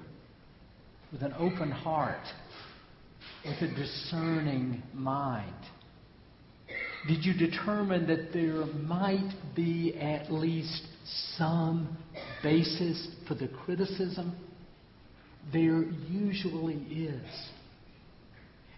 with 1.13 1.23
an 1.23 1.35
open 1.39 1.71
heart, 1.71 2.25
with 3.45 3.71
a 3.71 3.75
discerning 3.75 4.83
mind? 4.93 5.55
Did 7.09 7.25
you 7.25 7.33
determine 7.35 8.07
that 8.09 8.33
there 8.33 8.67
might 8.67 9.33
be 9.55 9.97
at 10.01 10.33
least 10.33 10.83
some 11.37 11.97
basis 12.43 13.09
for 13.29 13.35
the 13.35 13.49
criticism? 13.49 14.35
There 15.53 15.85
usually 16.11 16.75
is. 16.75 17.49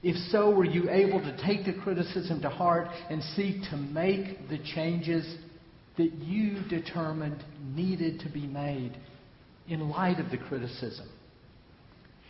If 0.02 0.16
so, 0.30 0.50
were 0.50 0.64
you 0.64 0.88
able 0.90 1.20
to 1.20 1.36
take 1.44 1.64
the 1.64 1.80
criticism 1.82 2.40
to 2.42 2.48
heart 2.48 2.88
and 3.10 3.22
seek 3.36 3.62
to 3.70 3.76
make 3.76 4.48
the 4.48 4.58
changes 4.74 5.36
that 5.96 6.12
you 6.14 6.62
determined 6.68 7.42
needed 7.74 8.20
to 8.20 8.28
be 8.28 8.46
made 8.46 8.96
in 9.66 9.88
light 9.88 10.20
of 10.20 10.30
the 10.30 10.38
criticism? 10.38 11.08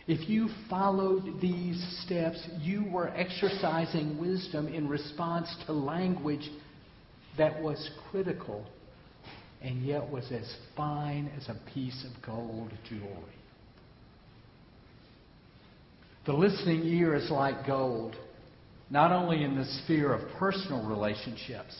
If 0.07 0.27
you 0.27 0.49
followed 0.67 1.39
these 1.39 1.79
steps, 2.03 2.41
you 2.61 2.83
were 2.91 3.09
exercising 3.09 4.19
wisdom 4.19 4.67
in 4.67 4.89
response 4.89 5.55
to 5.67 5.73
language 5.73 6.49
that 7.37 7.61
was 7.61 7.91
critical 8.09 8.65
and 9.61 9.85
yet 9.85 10.09
was 10.09 10.31
as 10.31 10.51
fine 10.75 11.29
as 11.37 11.47
a 11.47 11.59
piece 11.73 12.03
of 12.05 12.25
gold 12.25 12.71
jewelry. 12.89 13.38
The 16.25 16.33
listening 16.33 16.83
ear 16.83 17.15
is 17.15 17.29
like 17.29 17.65
gold, 17.65 18.15
not 18.89 19.11
only 19.11 19.43
in 19.43 19.55
the 19.55 19.65
sphere 19.65 20.13
of 20.13 20.21
personal 20.37 20.85
relationships, 20.85 21.75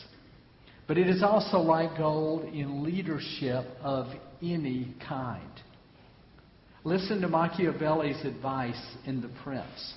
but 0.86 0.98
it 0.98 1.08
is 1.08 1.22
also 1.22 1.58
like 1.58 1.96
gold 1.98 2.44
in 2.52 2.82
leadership 2.82 3.64
of 3.82 4.06
any 4.42 4.94
kind. 5.06 5.50
Listen 6.82 7.20
to 7.20 7.28
Machiavelli's 7.28 8.24
advice 8.24 8.82
in 9.06 9.20
The 9.20 9.30
Prince. 9.44 9.94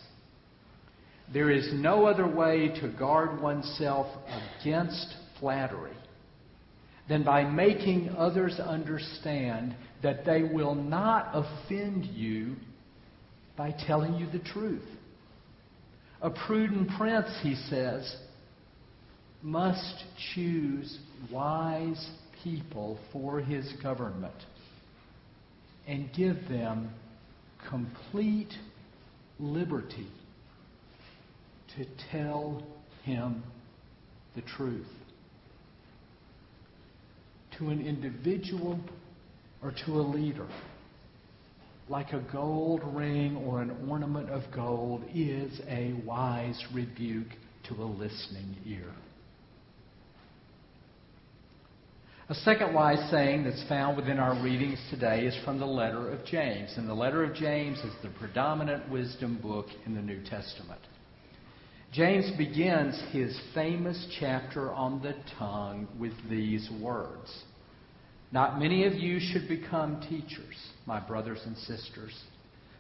There 1.32 1.50
is 1.50 1.70
no 1.74 2.06
other 2.06 2.28
way 2.28 2.68
to 2.82 2.90
guard 2.90 3.42
oneself 3.42 4.08
against 4.62 5.16
flattery 5.40 5.96
than 7.08 7.24
by 7.24 7.44
making 7.44 8.10
others 8.10 8.60
understand 8.60 9.76
that 10.04 10.26
they 10.26 10.44
will 10.44 10.76
not 10.76 11.32
offend 11.34 12.06
you 12.06 12.56
by 13.58 13.74
telling 13.88 14.16
you 14.16 14.28
the 14.32 14.40
truth. 14.40 14.88
A 16.22 16.30
prudent 16.30 16.90
prince, 16.98 17.30
he 17.42 17.56
says, 17.70 18.16
must 19.42 20.04
choose 20.34 20.98
wise 21.32 22.10
people 22.44 22.98
for 23.12 23.40
his 23.42 23.72
government 23.84 24.34
and 25.86 26.10
give 26.16 26.38
them 26.48 26.90
complete 27.70 28.54
liberty 29.40 30.08
to 31.76 31.86
tell 32.12 32.64
him 33.04 33.44
the 34.36 34.42
truth. 34.42 34.88
To 37.60 37.70
an 37.70 37.86
individual 37.86 38.80
or 39.62 39.74
to 39.86 39.92
a 39.94 40.02
leader, 40.02 40.48
like 41.94 42.12
a 42.12 42.26
gold 42.32 42.82
ring 42.86 43.38
or 43.46 43.62
an 43.62 43.70
ornament 43.88 44.28
of 44.28 44.42
gold 44.52 45.04
is 45.14 45.62
a 45.70 45.94
wise 46.04 46.60
rebuke 46.74 47.28
to 47.68 47.76
a 47.76 47.86
listening 47.86 48.58
ear. 48.66 48.92
A 52.30 52.34
second 52.34 52.74
wise 52.74 53.12
saying 53.12 53.44
that's 53.44 53.64
found 53.70 53.96
within 53.96 54.18
our 54.18 54.44
readings 54.44 54.80
today 54.90 55.28
is 55.28 55.38
from 55.46 55.60
the 55.60 55.68
letter 55.68 56.10
of 56.10 56.26
James. 56.26 56.74
And 56.78 56.90
the 56.90 56.96
letter 56.96 57.24
of 57.24 57.36
James 57.36 57.78
is 57.78 57.94
the 58.02 58.10
predominant 58.18 58.90
wisdom 58.90 59.38
book 59.40 59.68
in 59.86 59.94
the 59.94 60.02
New 60.02 60.24
Testament. 60.24 60.82
James 61.92 62.36
begins 62.40 63.00
his 63.12 63.40
famous 63.54 64.04
chapter 64.20 64.72
on 64.72 65.00
the 65.04 65.14
tongue 65.38 65.88
with 66.00 66.14
these 66.28 66.68
words 66.82 67.44
Not 68.34 68.58
many 68.58 68.86
of 68.86 68.94
you 68.96 69.20
should 69.20 69.48
become 69.48 70.02
teachers, 70.10 70.56
my 70.88 71.00
brothers 71.00 71.40
and 71.46 71.56
sisters, 71.56 72.20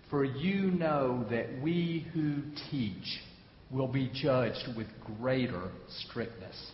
for 0.09 0.25
you 0.25 0.71
know 0.71 1.27
that 1.29 1.61
we 1.61 2.07
who 2.11 2.37
teach 2.71 3.21
will 3.69 3.87
be 3.87 4.09
judged 4.15 4.75
with 4.75 4.87
greater 5.19 5.69
strictness. 6.07 6.71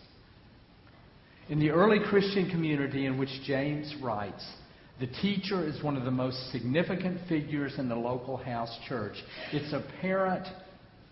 In 1.50 1.60
the 1.60 1.68
early 1.68 1.98
Christian 2.08 2.48
community 2.48 3.04
in 3.04 3.18
which 3.18 3.28
James 3.44 3.94
writes, 4.02 4.50
The 4.98 5.08
teacher 5.08 5.62
is 5.62 5.82
one 5.82 5.98
of 5.98 6.04
the 6.04 6.10
most 6.10 6.50
significant 6.50 7.20
figures 7.28 7.74
in 7.76 7.86
the 7.86 7.96
local 7.96 8.38
house 8.38 8.74
church. 8.88 9.16
It's 9.52 9.74
apparent 9.74 10.46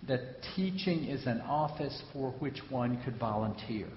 that 0.06 0.20
teaching 0.56 1.04
is 1.04 1.26
an 1.26 1.42
office 1.42 2.02
for 2.14 2.30
which 2.38 2.60
one 2.70 3.02
could 3.04 3.18
volunteer. 3.18 3.88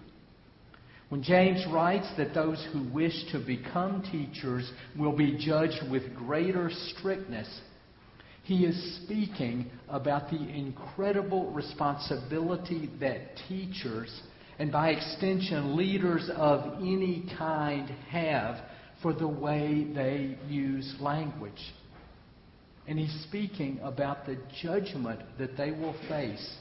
When 1.12 1.24
James 1.24 1.66
writes 1.70 2.08
that 2.16 2.34
those 2.34 2.66
who 2.72 2.84
wish 2.94 3.26
to 3.34 3.40
become 3.40 4.02
teachers 4.02 4.72
will 4.98 5.12
be 5.12 5.38
judged 5.38 5.92
with 5.92 6.16
greater 6.16 6.72
strictness, 6.72 7.50
he 8.44 8.64
is 8.64 9.02
speaking 9.04 9.70
about 9.90 10.30
the 10.30 10.40
incredible 10.40 11.52
responsibility 11.52 12.90
that 13.02 13.36
teachers, 13.50 14.22
and 14.58 14.72
by 14.72 14.92
extension 14.92 15.76
leaders 15.76 16.30
of 16.34 16.76
any 16.78 17.30
kind, 17.38 17.90
have 18.10 18.62
for 19.02 19.12
the 19.12 19.28
way 19.28 19.88
they 19.94 20.38
use 20.48 20.96
language. 21.02 21.74
And 22.88 22.98
he's 22.98 23.26
speaking 23.28 23.82
about 23.84 24.26
the 24.26 24.38
judgment 24.62 25.20
that 25.40 25.58
they 25.58 25.72
will 25.72 25.96
face 26.08 26.56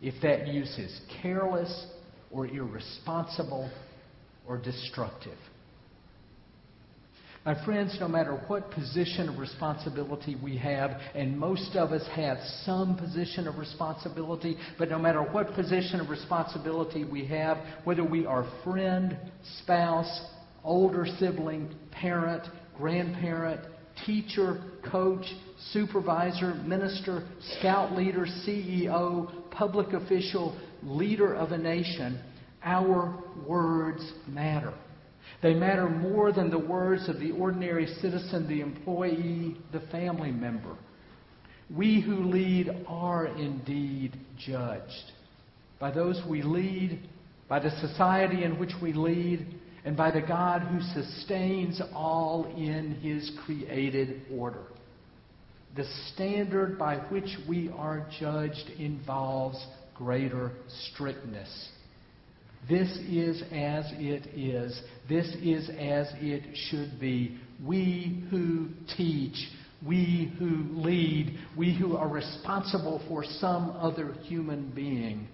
if 0.00 0.14
that 0.22 0.46
use 0.46 0.78
is 0.78 0.96
careless 1.20 1.86
or 2.30 2.46
irresponsible 2.46 3.68
or 4.48 4.58
destructive. 4.58 5.38
My 7.46 7.64
friends, 7.64 7.96
no 8.00 8.08
matter 8.08 8.42
what 8.48 8.72
position 8.72 9.28
of 9.28 9.38
responsibility 9.38 10.36
we 10.42 10.56
have, 10.56 10.90
and 11.14 11.38
most 11.38 11.76
of 11.76 11.92
us 11.92 12.02
have 12.12 12.38
some 12.64 12.96
position 12.96 13.46
of 13.46 13.56
responsibility, 13.56 14.56
but 14.78 14.90
no 14.90 14.98
matter 14.98 15.22
what 15.22 15.54
position 15.54 16.00
of 16.00 16.10
responsibility 16.10 17.04
we 17.04 17.24
have, 17.26 17.58
whether 17.84 18.02
we 18.02 18.26
are 18.26 18.50
friend, 18.64 19.16
spouse, 19.62 20.22
older 20.64 21.06
sibling, 21.20 21.72
parent, 21.92 22.42
grandparent, 22.76 23.60
teacher, 24.04 24.60
coach, 24.90 25.24
supervisor, 25.70 26.52
minister, 26.54 27.28
scout 27.58 27.92
leader, 27.92 28.26
CEO, 28.44 29.50
public 29.52 29.92
official, 29.92 30.58
leader 30.82 31.32
of 31.32 31.52
a 31.52 31.58
nation, 31.58 32.20
our 32.66 33.16
words 33.46 34.12
matter. 34.28 34.74
They 35.42 35.54
matter 35.54 35.88
more 35.88 36.32
than 36.32 36.50
the 36.50 36.58
words 36.58 37.08
of 37.08 37.20
the 37.20 37.30
ordinary 37.30 37.86
citizen, 38.00 38.48
the 38.48 38.60
employee, 38.60 39.56
the 39.72 39.80
family 39.92 40.32
member. 40.32 40.76
We 41.74 42.00
who 42.00 42.24
lead 42.24 42.84
are 42.86 43.26
indeed 43.26 44.18
judged 44.38 45.12
by 45.78 45.90
those 45.90 46.20
we 46.28 46.42
lead, 46.42 47.08
by 47.48 47.60
the 47.60 47.70
society 47.80 48.44
in 48.44 48.58
which 48.58 48.72
we 48.82 48.92
lead, 48.92 49.46
and 49.84 49.96
by 49.96 50.10
the 50.10 50.20
God 50.20 50.62
who 50.62 50.80
sustains 51.00 51.80
all 51.94 52.52
in 52.56 52.94
his 53.02 53.30
created 53.44 54.22
order. 54.32 54.64
The 55.76 55.84
standard 56.14 56.78
by 56.78 56.96
which 56.96 57.36
we 57.48 57.70
are 57.76 58.08
judged 58.18 58.70
involves 58.78 59.64
greater 59.94 60.52
strictness. 60.90 61.68
This 62.68 62.88
is 63.08 63.42
as 63.52 63.84
it 63.96 64.26
is. 64.36 64.80
This 65.08 65.26
is 65.42 65.68
as 65.68 66.08
it 66.20 66.42
should 66.68 66.98
be. 66.98 67.38
We 67.64 68.24
who 68.30 68.68
teach, 68.96 69.36
we 69.86 70.34
who 70.38 70.66
lead, 70.80 71.38
we 71.56 71.76
who 71.76 71.96
are 71.96 72.08
responsible 72.08 73.02
for 73.08 73.24
some 73.24 73.70
other 73.70 74.14
human 74.22 74.70
being 74.70 75.28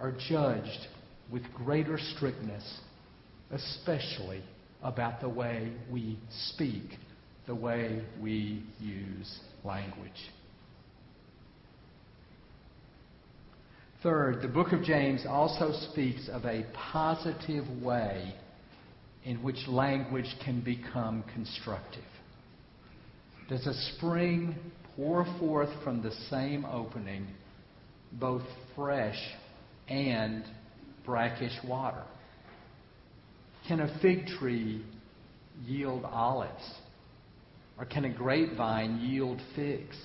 are 0.00 0.12
judged 0.28 0.86
with 1.30 1.42
greater 1.54 1.98
strictness 2.16 2.80
especially 3.50 4.42
about 4.82 5.20
the 5.20 5.28
way 5.28 5.72
we 5.90 6.18
speak, 6.52 6.98
the 7.46 7.54
way 7.54 8.02
we 8.20 8.62
use 8.80 9.40
language. 9.64 10.30
Third, 14.02 14.42
the 14.42 14.48
book 14.48 14.72
of 14.72 14.82
James 14.82 15.24
also 15.26 15.72
speaks 15.90 16.28
of 16.28 16.44
a 16.44 16.66
positive 16.92 17.64
way 17.82 18.34
in 19.24 19.42
which 19.42 19.66
language 19.66 20.32
can 20.44 20.60
become 20.60 21.24
constructive. 21.32 22.04
Does 23.48 23.66
a 23.66 23.74
spring 23.94 24.54
pour 24.94 25.24
forth 25.38 25.70
from 25.82 26.02
the 26.02 26.12
same 26.30 26.66
opening 26.66 27.26
both 28.12 28.42
fresh 28.74 29.18
and 29.88 30.44
brackish 31.06 31.56
water? 31.66 32.04
Can 33.66 33.80
a 33.80 33.98
fig 34.00 34.26
tree 34.26 34.84
yield 35.64 36.04
olives? 36.04 36.74
Or 37.78 37.86
can 37.86 38.04
a 38.04 38.12
grapevine 38.12 39.00
yield 39.00 39.40
figs? 39.54 39.96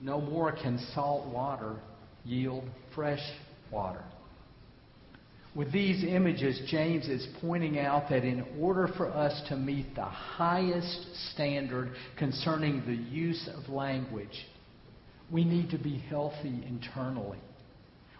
No 0.00 0.20
more 0.20 0.52
can 0.52 0.78
salt 0.94 1.26
water 1.32 1.76
yield 2.24 2.64
fresh 2.94 3.22
water. 3.70 4.04
With 5.54 5.72
these 5.72 6.02
images, 6.02 6.60
James 6.66 7.06
is 7.06 7.26
pointing 7.40 7.78
out 7.78 8.08
that 8.08 8.24
in 8.24 8.44
order 8.58 8.88
for 8.96 9.08
us 9.08 9.40
to 9.48 9.56
meet 9.56 9.94
the 9.94 10.02
highest 10.02 11.32
standard 11.32 11.92
concerning 12.18 12.84
the 12.86 12.94
use 12.94 13.48
of 13.54 13.72
language, 13.72 14.46
we 15.30 15.44
need 15.44 15.70
to 15.70 15.78
be 15.78 15.98
healthy 15.98 16.64
internally. 16.66 17.38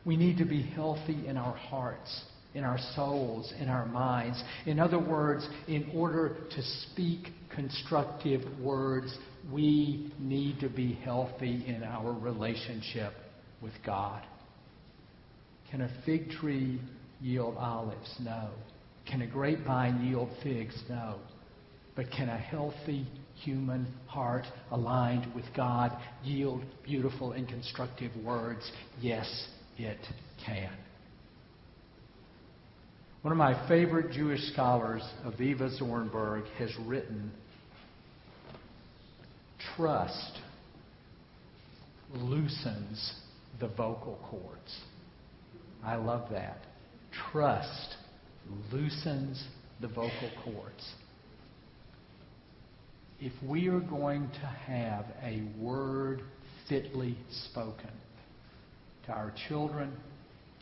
We 0.04 0.16
need 0.16 0.38
to 0.38 0.44
be 0.44 0.62
healthy 0.62 1.26
in 1.26 1.36
our 1.36 1.56
hearts 1.56 2.24
in 2.54 2.62
our 2.62 2.78
souls, 2.94 3.52
in 3.60 3.68
our 3.68 3.84
minds. 3.86 4.42
In 4.64 4.78
other 4.78 4.98
words, 4.98 5.46
in 5.66 5.90
order 5.94 6.36
to 6.50 6.62
speak 6.62 7.26
constructive 7.54 8.42
words, 8.60 9.16
we 9.52 10.12
need 10.18 10.60
to 10.60 10.68
be 10.68 10.94
healthy 10.94 11.64
in 11.66 11.82
our 11.82 12.12
relationship 12.12 13.12
with 13.64 13.72
God. 13.84 14.22
Can 15.70 15.80
a 15.80 15.90
fig 16.04 16.30
tree 16.30 16.78
yield 17.20 17.56
olives? 17.58 18.14
No. 18.20 18.50
Can 19.10 19.22
a 19.22 19.26
grapevine 19.26 20.06
yield 20.06 20.28
figs? 20.42 20.80
No. 20.88 21.16
But 21.96 22.06
can 22.14 22.28
a 22.28 22.36
healthy 22.36 23.06
human 23.36 23.86
heart 24.06 24.44
aligned 24.70 25.34
with 25.34 25.46
God 25.56 25.90
yield 26.22 26.62
beautiful 26.84 27.32
and 27.32 27.48
constructive 27.48 28.12
words? 28.22 28.70
Yes, 29.00 29.48
it 29.78 29.98
can. 30.44 30.70
One 33.22 33.32
of 33.32 33.38
my 33.38 33.66
favorite 33.66 34.12
Jewish 34.12 34.42
scholars, 34.52 35.02
Avivah 35.24 35.80
Zornberg, 35.80 36.46
has 36.58 36.70
written 36.84 37.32
Trust 39.76 40.38
loosens 42.12 43.23
the 43.60 43.68
vocal 43.68 44.18
cords. 44.30 44.80
I 45.84 45.96
love 45.96 46.30
that. 46.30 46.58
Trust 47.32 47.96
loosens 48.72 49.42
the 49.80 49.88
vocal 49.88 50.30
cords. 50.44 50.92
If 53.20 53.32
we 53.46 53.68
are 53.68 53.80
going 53.80 54.28
to 54.28 54.46
have 54.46 55.06
a 55.22 55.42
word 55.58 56.22
fitly 56.68 57.16
spoken 57.48 57.90
to 59.06 59.12
our 59.12 59.32
children, 59.48 59.92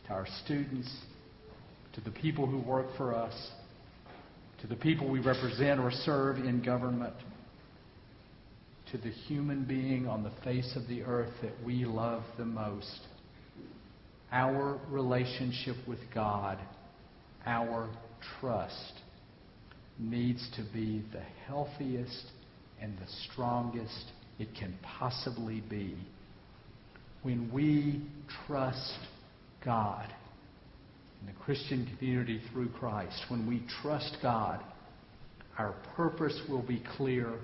to 0.07 0.13
our 0.13 0.27
students, 0.43 0.91
to 1.93 2.01
the 2.01 2.11
people 2.11 2.45
who 2.45 2.59
work 2.59 2.87
for 2.97 3.15
us, 3.15 3.33
to 4.61 4.67
the 4.67 4.75
people 4.75 5.09
we 5.09 5.19
represent 5.19 5.79
or 5.79 5.91
serve 5.91 6.37
in 6.37 6.61
government, 6.63 7.13
to 8.93 8.99
the 8.99 9.09
human 9.09 9.63
being 9.63 10.07
on 10.07 10.21
the 10.21 10.31
face 10.43 10.71
of 10.75 10.87
the 10.87 11.01
earth 11.01 11.31
that 11.41 11.53
we 11.65 11.83
love 11.83 12.21
the 12.37 12.45
most. 12.45 12.99
Our 14.31 14.79
relationship 14.87 15.75
with 15.87 15.97
God, 16.13 16.59
our 17.43 17.89
trust, 18.39 18.93
needs 19.97 20.47
to 20.57 20.63
be 20.71 21.03
the 21.11 21.23
healthiest 21.47 22.23
and 22.79 22.95
the 22.99 23.07
strongest 23.31 24.11
it 24.37 24.49
can 24.59 24.77
possibly 24.83 25.61
be. 25.61 25.97
When 27.23 27.51
we 27.51 28.03
trust 28.45 28.99
God, 29.65 30.07
in 31.21 31.33
the 31.33 31.39
Christian 31.39 31.89
community 31.97 32.41
through 32.51 32.69
Christ, 32.69 33.25
when 33.29 33.47
we 33.47 33.63
trust 33.81 34.17
God, 34.21 34.59
our 35.57 35.73
purpose 35.95 36.39
will 36.47 36.61
be 36.61 36.83
clear, 36.95 37.39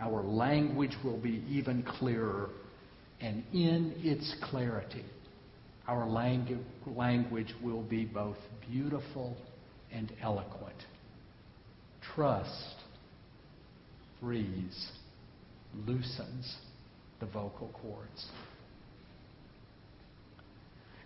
our 0.00 0.22
language 0.22 0.96
will 1.04 1.18
be 1.18 1.44
even 1.48 1.82
clearer, 1.82 2.50
and 3.20 3.44
in 3.52 3.92
its 3.98 4.34
clarity, 4.50 5.04
our 5.86 6.06
langu- 6.06 6.64
language 6.86 7.54
will 7.62 7.82
be 7.82 8.04
both 8.04 8.36
beautiful 8.70 9.36
and 9.92 10.12
eloquent. 10.22 10.76
Trust 12.14 12.76
frees, 14.20 14.90
loosens 15.86 16.56
the 17.20 17.26
vocal 17.26 17.70
cords. 17.82 18.26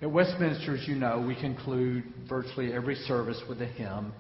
At 0.02 0.11
Westminster, 0.11 0.76
as 0.76 0.87
you 0.87 0.96
know, 0.96 1.24
we 1.26 1.35
conclude 1.35 2.04
virtually 2.28 2.72
every 2.72 2.94
service 2.94 3.40
with 3.48 3.62
a 3.62 3.66
hymn. 3.66 4.12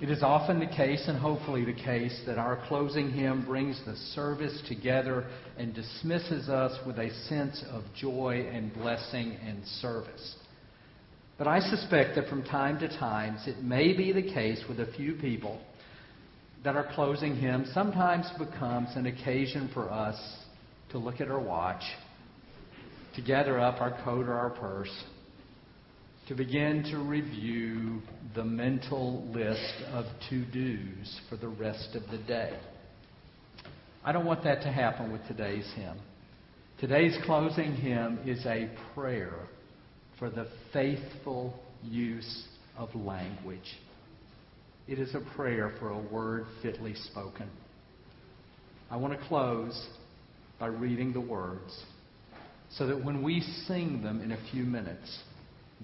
It 0.00 0.10
is 0.10 0.22
often 0.22 0.60
the 0.60 0.66
case, 0.66 1.08
and 1.08 1.18
hopefully 1.18 1.64
the 1.64 1.72
case, 1.72 2.22
that 2.24 2.38
our 2.38 2.64
closing 2.68 3.10
hymn 3.10 3.44
brings 3.44 3.80
the 3.84 3.96
service 4.14 4.62
together 4.68 5.26
and 5.56 5.74
dismisses 5.74 6.48
us 6.48 6.78
with 6.86 6.98
a 6.98 7.12
sense 7.28 7.64
of 7.72 7.82
joy 7.96 8.48
and 8.52 8.72
blessing 8.72 9.36
and 9.44 9.66
service. 9.66 10.36
But 11.36 11.48
I 11.48 11.58
suspect 11.58 12.14
that 12.14 12.28
from 12.28 12.44
time 12.44 12.78
to 12.78 12.88
time, 12.96 13.38
it 13.44 13.60
may 13.64 13.92
be 13.92 14.12
the 14.12 14.22
case 14.22 14.62
with 14.68 14.78
a 14.78 14.92
few 14.92 15.14
people 15.14 15.60
that 16.62 16.76
our 16.76 16.92
closing 16.94 17.34
hymn 17.34 17.66
sometimes 17.74 18.30
becomes 18.38 18.90
an 18.94 19.06
occasion 19.06 19.68
for 19.74 19.90
us 19.90 20.16
to 20.90 20.98
look 20.98 21.20
at 21.20 21.28
our 21.28 21.40
watch, 21.40 21.82
to 23.16 23.22
gather 23.22 23.58
up 23.58 23.80
our 23.80 24.00
coat 24.04 24.28
or 24.28 24.34
our 24.34 24.50
purse, 24.50 25.04
to 26.28 26.34
begin 26.34 26.82
to 26.82 26.98
review 26.98 28.02
the 28.34 28.44
mental 28.44 29.24
list 29.32 29.72
of 29.92 30.04
to 30.28 30.44
dos 30.44 31.20
for 31.30 31.36
the 31.36 31.48
rest 31.48 31.96
of 31.96 32.02
the 32.10 32.18
day. 32.18 32.54
I 34.04 34.12
don't 34.12 34.26
want 34.26 34.44
that 34.44 34.60
to 34.62 34.68
happen 34.70 35.10
with 35.10 35.26
today's 35.26 35.66
hymn. 35.74 35.98
Today's 36.80 37.16
closing 37.24 37.72
hymn 37.72 38.18
is 38.26 38.44
a 38.44 38.68
prayer 38.94 39.48
for 40.18 40.28
the 40.28 40.46
faithful 40.70 41.58
use 41.82 42.46
of 42.76 42.94
language. 42.94 43.78
It 44.86 44.98
is 44.98 45.14
a 45.14 45.20
prayer 45.34 45.72
for 45.80 45.88
a 45.88 45.98
word 45.98 46.44
fitly 46.60 46.94
spoken. 46.94 47.48
I 48.90 48.98
want 48.98 49.18
to 49.18 49.28
close 49.28 49.88
by 50.60 50.66
reading 50.66 51.14
the 51.14 51.22
words 51.22 51.84
so 52.72 52.86
that 52.86 53.02
when 53.02 53.22
we 53.22 53.40
sing 53.66 54.02
them 54.02 54.20
in 54.20 54.32
a 54.32 54.50
few 54.52 54.64
minutes, 54.64 55.20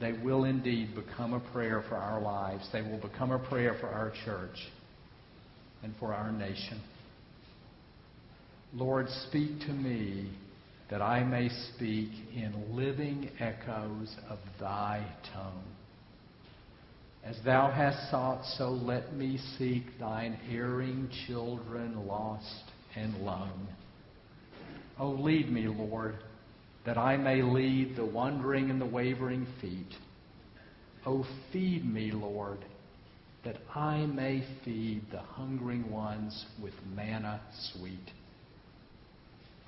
they 0.00 0.12
will 0.12 0.44
indeed 0.44 0.94
become 0.94 1.34
a 1.34 1.40
prayer 1.52 1.84
for 1.88 1.96
our 1.96 2.20
lives. 2.20 2.68
They 2.72 2.82
will 2.82 3.00
become 3.00 3.30
a 3.30 3.38
prayer 3.38 3.76
for 3.80 3.88
our 3.88 4.12
church 4.24 4.56
and 5.82 5.94
for 6.00 6.12
our 6.12 6.32
nation. 6.32 6.82
Lord, 8.72 9.08
speak 9.28 9.60
to 9.60 9.72
me 9.72 10.32
that 10.90 11.00
I 11.00 11.22
may 11.22 11.48
speak 11.74 12.10
in 12.34 12.74
living 12.74 13.30
echoes 13.38 14.14
of 14.28 14.38
thy 14.60 15.06
tone. 15.32 15.62
As 17.24 17.36
thou 17.44 17.70
hast 17.70 18.10
sought, 18.10 18.44
so 18.58 18.70
let 18.70 19.14
me 19.14 19.38
seek 19.58 19.84
thine 19.98 20.38
erring 20.50 21.08
children 21.26 22.06
lost 22.06 22.64
and 22.96 23.16
lone. 23.18 23.68
Oh, 24.98 25.10
lead 25.10 25.50
me, 25.50 25.68
Lord 25.68 26.16
that 26.86 26.98
I 26.98 27.16
may 27.16 27.42
lead 27.42 27.96
the 27.96 28.04
wandering 28.04 28.70
and 28.70 28.80
the 28.80 28.86
wavering 28.86 29.46
feet. 29.60 29.94
Oh, 31.06 31.26
feed 31.52 31.84
me, 31.84 32.12
Lord, 32.12 32.64
that 33.44 33.56
I 33.74 34.06
may 34.06 34.46
feed 34.64 35.02
the 35.10 35.20
hungering 35.20 35.90
ones 35.90 36.46
with 36.62 36.74
manna 36.94 37.40
sweet. 37.72 38.10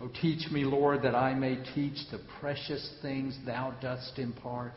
Oh, 0.00 0.10
teach 0.20 0.50
me, 0.50 0.64
Lord, 0.64 1.02
that 1.02 1.14
I 1.14 1.34
may 1.34 1.56
teach 1.74 1.98
the 2.10 2.20
precious 2.40 2.96
things 3.00 3.38
thou 3.46 3.74
dost 3.80 4.18
impart, 4.18 4.74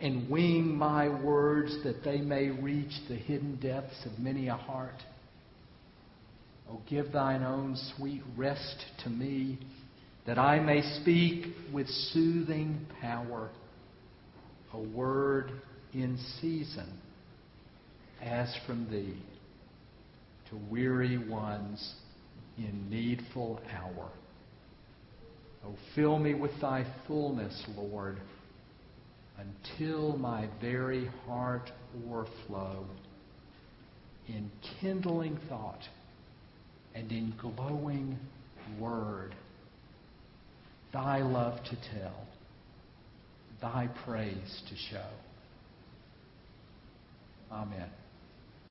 and 0.00 0.28
wing 0.28 0.76
my 0.76 1.08
words 1.08 1.76
that 1.84 2.02
they 2.04 2.18
may 2.18 2.50
reach 2.50 2.92
the 3.08 3.14
hidden 3.14 3.56
depths 3.60 4.04
of 4.04 4.18
many 4.18 4.48
a 4.48 4.56
heart. 4.56 5.00
Oh, 6.68 6.80
give 6.88 7.12
thine 7.12 7.44
own 7.44 7.76
sweet 7.96 8.22
rest 8.36 8.84
to 9.04 9.10
me 9.10 9.60
that 10.26 10.38
I 10.38 10.58
may 10.58 10.82
speak 11.00 11.54
with 11.72 11.88
soothing 11.88 12.86
power 13.00 13.50
a 14.72 14.78
word 14.78 15.52
in 15.94 16.18
season 16.40 17.00
as 18.20 18.54
from 18.66 18.90
thee 18.90 19.16
to 20.50 20.56
weary 20.70 21.16
ones 21.16 21.94
in 22.58 22.90
needful 22.90 23.60
hour. 23.72 24.10
Oh, 25.64 25.74
fill 25.94 26.18
me 26.18 26.34
with 26.34 26.52
thy 26.60 26.86
fullness, 27.06 27.64
Lord, 27.76 28.18
until 29.38 30.16
my 30.16 30.48
very 30.60 31.06
heart 31.26 31.70
o'erflow 32.08 32.84
in 34.28 34.50
kindling 34.80 35.38
thought 35.48 35.82
and 36.94 37.10
in 37.12 37.34
glowing 37.40 38.18
word 38.78 39.34
thy 40.96 41.20
love 41.20 41.62
to 41.64 41.76
tell, 41.94 42.26
thy 43.60 43.86
praise 44.06 44.62
to 44.70 44.74
show. 44.90 45.10
Amen. 47.52 47.90